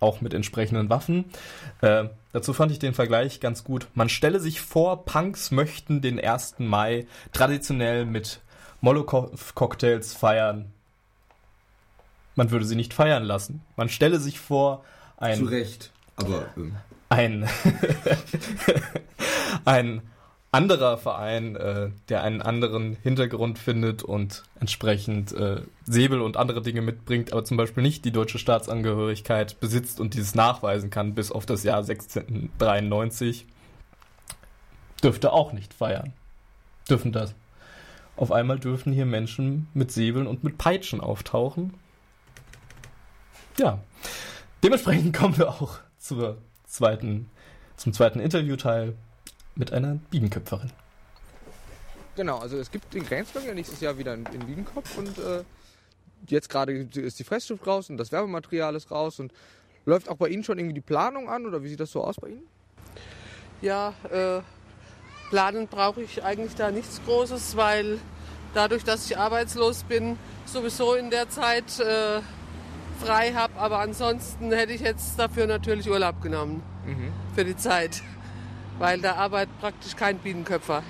auch 0.00 0.20
mit 0.20 0.34
entsprechenden 0.34 0.90
Waffen. 0.90 1.24
Äh, 1.80 2.04
dazu 2.32 2.52
fand 2.52 2.70
ich 2.70 2.78
den 2.78 2.94
Vergleich 2.94 3.40
ganz 3.40 3.64
gut. 3.64 3.88
Man 3.94 4.08
stelle 4.08 4.38
sich 4.38 4.60
vor, 4.60 5.04
Punks 5.04 5.50
möchten 5.50 6.02
den 6.02 6.20
1. 6.20 6.56
Mai 6.58 7.06
traditionell 7.32 8.04
mit 8.04 8.40
Molotow-Cocktails 8.80 10.14
feiern. 10.14 10.72
Man 12.34 12.50
würde 12.50 12.66
sie 12.66 12.76
nicht 12.76 12.92
feiern 12.92 13.24
lassen. 13.24 13.62
Man 13.76 13.88
stelle 13.88 14.18
sich 14.18 14.38
vor, 14.38 14.84
ein. 15.16 15.38
Zu 15.38 15.44
Recht, 15.46 15.90
aber. 16.16 16.46
Ähm. 16.56 16.76
Ein. 17.08 17.48
ein 19.64 20.02
anderer 20.54 20.96
Verein, 20.98 21.56
äh, 21.56 21.90
der 22.08 22.22
einen 22.22 22.40
anderen 22.40 22.96
Hintergrund 23.02 23.58
findet 23.58 24.04
und 24.04 24.44
entsprechend 24.60 25.32
äh, 25.32 25.62
Säbel 25.84 26.20
und 26.20 26.36
andere 26.36 26.62
Dinge 26.62 26.80
mitbringt, 26.80 27.32
aber 27.32 27.44
zum 27.44 27.56
Beispiel 27.56 27.82
nicht 27.82 28.04
die 28.04 28.12
deutsche 28.12 28.38
Staatsangehörigkeit 28.38 29.58
besitzt 29.58 29.98
und 29.98 30.14
dieses 30.14 30.36
nachweisen 30.36 30.90
kann 30.90 31.14
bis 31.14 31.32
auf 31.32 31.44
das 31.44 31.64
Jahr 31.64 31.78
1693, 31.78 33.46
dürfte 35.02 35.32
auch 35.32 35.52
nicht 35.52 35.74
feiern. 35.74 36.12
Dürfen 36.88 37.10
das. 37.10 37.34
Auf 38.16 38.30
einmal 38.30 38.60
dürfen 38.60 38.92
hier 38.92 39.06
Menschen 39.06 39.66
mit 39.74 39.90
Säbeln 39.90 40.28
und 40.28 40.44
mit 40.44 40.56
Peitschen 40.56 41.00
auftauchen. 41.00 41.74
Ja. 43.58 43.80
Dementsprechend 44.62 45.16
kommen 45.16 45.36
wir 45.36 45.48
auch 45.48 45.80
zur 45.98 46.38
zweiten, 46.64 47.28
zum 47.76 47.92
zweiten 47.92 48.20
Interviewteil 48.20 48.94
mit 49.54 49.72
einer 49.72 49.96
Bienenköpferin. 50.10 50.70
Genau, 52.16 52.38
also 52.38 52.56
es 52.58 52.70
gibt 52.70 52.94
den 52.94 53.04
Grenzgang 53.04 53.44
ja 53.44 53.54
nächstes 53.54 53.80
Jahr 53.80 53.98
wieder 53.98 54.14
in, 54.14 54.24
in 54.26 54.46
Bienenkopf 54.46 54.96
und 54.96 55.18
äh, 55.18 55.42
jetzt 56.28 56.48
gerade 56.48 56.72
ist 56.72 57.18
die 57.18 57.24
Fressschrift 57.24 57.66
raus 57.66 57.90
und 57.90 57.96
das 57.96 58.12
Werbematerial 58.12 58.74
ist 58.76 58.90
raus 58.90 59.18
und 59.18 59.32
läuft 59.84 60.08
auch 60.08 60.16
bei 60.16 60.28
Ihnen 60.28 60.44
schon 60.44 60.58
irgendwie 60.58 60.74
die 60.74 60.80
Planung 60.80 61.28
an 61.28 61.46
oder 61.46 61.62
wie 61.62 61.68
sieht 61.68 61.80
das 61.80 61.90
so 61.90 62.04
aus 62.04 62.16
bei 62.16 62.28
Ihnen? 62.28 62.46
Ja, 63.60 63.94
äh, 64.10 64.40
planen 65.30 65.66
brauche 65.68 66.02
ich 66.02 66.22
eigentlich 66.22 66.54
da 66.54 66.70
nichts 66.70 67.00
Großes, 67.04 67.56
weil 67.56 67.98
dadurch, 68.54 68.84
dass 68.84 69.10
ich 69.10 69.18
arbeitslos 69.18 69.82
bin, 69.84 70.16
sowieso 70.46 70.94
in 70.94 71.10
der 71.10 71.28
Zeit 71.28 71.80
äh, 71.80 72.20
frei 73.04 73.32
habe. 73.32 73.58
Aber 73.58 73.80
ansonsten 73.80 74.52
hätte 74.52 74.72
ich 74.72 74.80
jetzt 74.80 75.18
dafür 75.18 75.46
natürlich 75.46 75.88
Urlaub 75.88 76.20
genommen 76.22 76.62
mhm. 76.86 77.12
für 77.34 77.44
die 77.44 77.56
Zeit 77.56 78.02
weil 78.78 79.00
da 79.00 79.14
arbeitet 79.14 79.58
praktisch 79.60 79.96
kein 79.96 80.18
Bienenköpfer. 80.18 80.82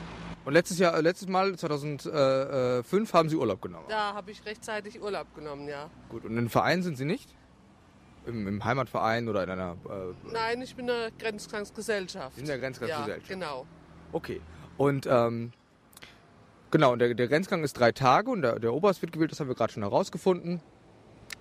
Und 0.45 0.53
letztes 0.53 0.79
Jahr, 0.79 1.01
letztes 1.01 1.29
Mal, 1.29 1.57
2005, 1.57 3.13
haben 3.15 3.29
Sie 3.29 3.37
Urlaub 3.37 3.63
genommen? 3.63 3.87
Da 3.89 4.15
habe 4.15 4.31
ich 4.31 4.45
rechtzeitig 4.45 5.01
Urlaub 5.01 5.35
genommen, 5.35 5.69
ja. 5.69 5.89
Gut, 6.11 6.25
und 6.25 6.37
im 6.37 6.51
Verein 6.51 6.83
sind 6.83 6.99
Sie 6.99 7.07
nicht? 7.07 7.29
Im, 8.27 8.47
im 8.47 8.65
Heimatverein 8.65 9.29
oder 9.29 9.45
in 9.45 9.51
einer... 9.51 9.77
Äh, 9.89 10.33
Nein, 10.33 10.63
ich 10.63 10.75
bin 10.77 10.89
in 10.89 10.95
der 10.95 11.11
Grenzgangsgesellschaft. 11.19 12.39
In 12.39 12.47
der 12.47 12.59
Grenzgangsgesellschaft? 12.59 13.29
Ja, 13.29 13.35
genau. 13.35 13.67
Okay. 14.13 14.41
Und 14.77 15.07
ähm, 15.07 15.53
genau, 16.71 16.93
und 16.93 16.99
der, 16.99 17.15
der 17.15 17.29
Grenzgang 17.29 17.65
ist 17.65 17.75
drei 17.75 17.93
Tage 17.93 18.31
und 18.31 18.43
der, 18.43 18.59
der 18.59 18.73
Oberst 18.73 19.03
wird 19.03 19.13
gewählt, 19.13 19.31
das 19.31 19.41
haben 19.41 19.49
wir 19.49 19.55
gerade 19.55 19.73
schon 19.73 19.83
herausgefunden. 19.83 20.61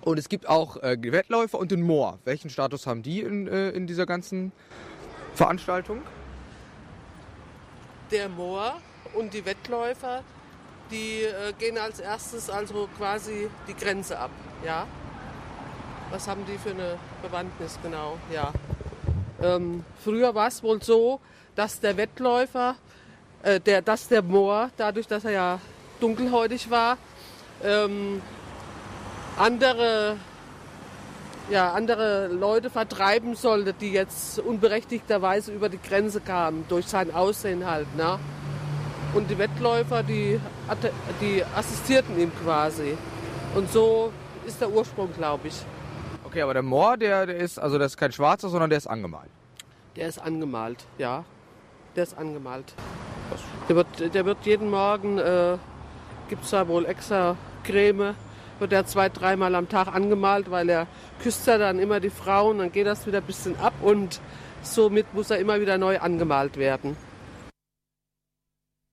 Und 0.02 0.18
es 0.18 0.30
gibt 0.30 0.48
auch 0.48 0.78
äh, 0.78 0.98
Wettläufer 1.02 1.58
und 1.58 1.72
den 1.72 1.82
Moor. 1.82 2.20
Welchen 2.26 2.50
Status 2.50 2.88
haben 2.88 3.04
die 3.04 3.22
in, 3.22 3.48
äh, 3.48 3.70
in 3.72 3.88
dieser 3.88 4.06
ganzen 4.06 4.52
Veranstaltung? 5.34 6.02
Der 8.12 8.30
Moor 8.30 8.76
und 9.14 9.34
die 9.34 9.46
Wettläufer, 9.46 10.24
die 10.92 11.24
äh, 11.24 11.54
gehen 11.58 11.78
als 11.78 12.00
erstes 12.00 12.50
also 12.50 12.88
quasi 12.98 13.50
die 13.68 13.76
Grenze 13.76 14.18
ab. 14.18 14.32
Ja? 14.66 14.88
Was 16.12 16.28
haben 16.28 16.46
die 16.46 16.58
für 16.58 16.72
eine 16.72 16.98
Bewandtnis 17.22 17.80
genau? 17.82 18.18
Ja. 18.32 18.54
Ähm, 19.42 19.84
früher 20.04 20.34
war 20.36 20.48
es 20.48 20.62
wohl 20.64 20.82
so, 20.82 21.20
dass 21.56 21.80
der 21.80 21.98
Wettläufer, 21.98 22.76
äh, 23.42 23.60
der, 23.60 23.82
dass 23.82 24.08
der 24.08 24.22
Moor, 24.22 24.70
dadurch, 24.78 25.08
dass 25.08 25.26
er 25.26 25.32
ja 25.32 25.60
dunkelhäutig 26.00 26.70
war, 26.70 26.98
ähm, 27.64 28.22
andere 29.38 30.18
ja, 31.50 31.72
andere 31.74 32.28
Leute 32.28 32.70
vertreiben 32.70 33.36
sollte, 33.36 33.74
die 33.74 33.92
jetzt 33.92 34.40
unberechtigterweise 34.40 35.52
über 35.52 35.70
die 35.70 35.80
Grenze 35.82 36.22
kamen, 36.22 36.66
durch 36.70 36.88
sein 36.88 37.14
Aussehen 37.14 37.66
halt. 37.66 37.94
Ne? 37.96 38.20
Und 39.14 39.30
die 39.30 39.38
Wettläufer, 39.38 40.04
die, 40.04 40.40
die 41.22 41.44
assistierten 41.56 42.20
ihm 42.20 42.32
quasi. 42.44 42.98
Und 43.56 43.72
so 43.72 44.12
ist 44.46 44.60
der 44.60 44.72
Ursprung, 44.72 45.10
glaube 45.16 45.48
ich. 45.48 45.62
Okay, 46.26 46.42
aber 46.42 46.54
der 46.54 46.64
Moor, 46.64 46.98
der, 46.98 47.28
der 47.28 47.38
ist, 47.38 47.60
also 47.60 47.78
der 47.78 47.86
ist 47.86 47.98
kein 47.98 48.12
schwarzer, 48.12 48.50
sondern 48.50 48.70
der 48.70 48.78
ist 48.78 48.88
angemalt. 48.88 49.30
Der 49.96 50.08
ist 50.08 50.20
angemalt, 50.20 50.86
ja. 50.98 51.24
Der 51.96 52.04
ist 52.04 52.18
angemalt. 52.18 52.74
Der 53.70 53.76
wird, 53.76 54.16
der 54.16 54.26
wird 54.26 54.40
jeden 54.44 54.72
Morgen, 54.72 55.20
äh, 55.20 55.58
gibt 56.30 56.44
es 56.44 56.50
da 56.50 56.68
wohl 56.68 56.86
extra 56.86 57.36
Creme, 57.64 58.16
wird 58.60 58.74
er 58.74 58.86
zwei, 58.86 59.10
dreimal 59.10 59.56
am 59.56 59.70
Tag 59.70 59.88
angemalt, 59.88 60.52
weil 60.52 60.70
er 60.70 60.88
küsst 61.22 61.48
er 61.48 61.58
dann 61.58 61.80
immer 61.80 62.00
die 62.00 62.10
Frauen, 62.10 62.60
dann 62.60 62.72
geht 62.72 62.88
das 62.88 63.06
wieder 63.08 63.20
ein 63.20 63.24
bisschen 63.24 63.60
ab 63.60 63.74
und 63.82 64.20
somit 64.62 65.14
muss 65.14 65.30
er 65.30 65.38
immer 65.38 65.60
wieder 65.60 65.78
neu 65.78 66.00
angemalt 66.00 66.58
werden. 66.58 66.96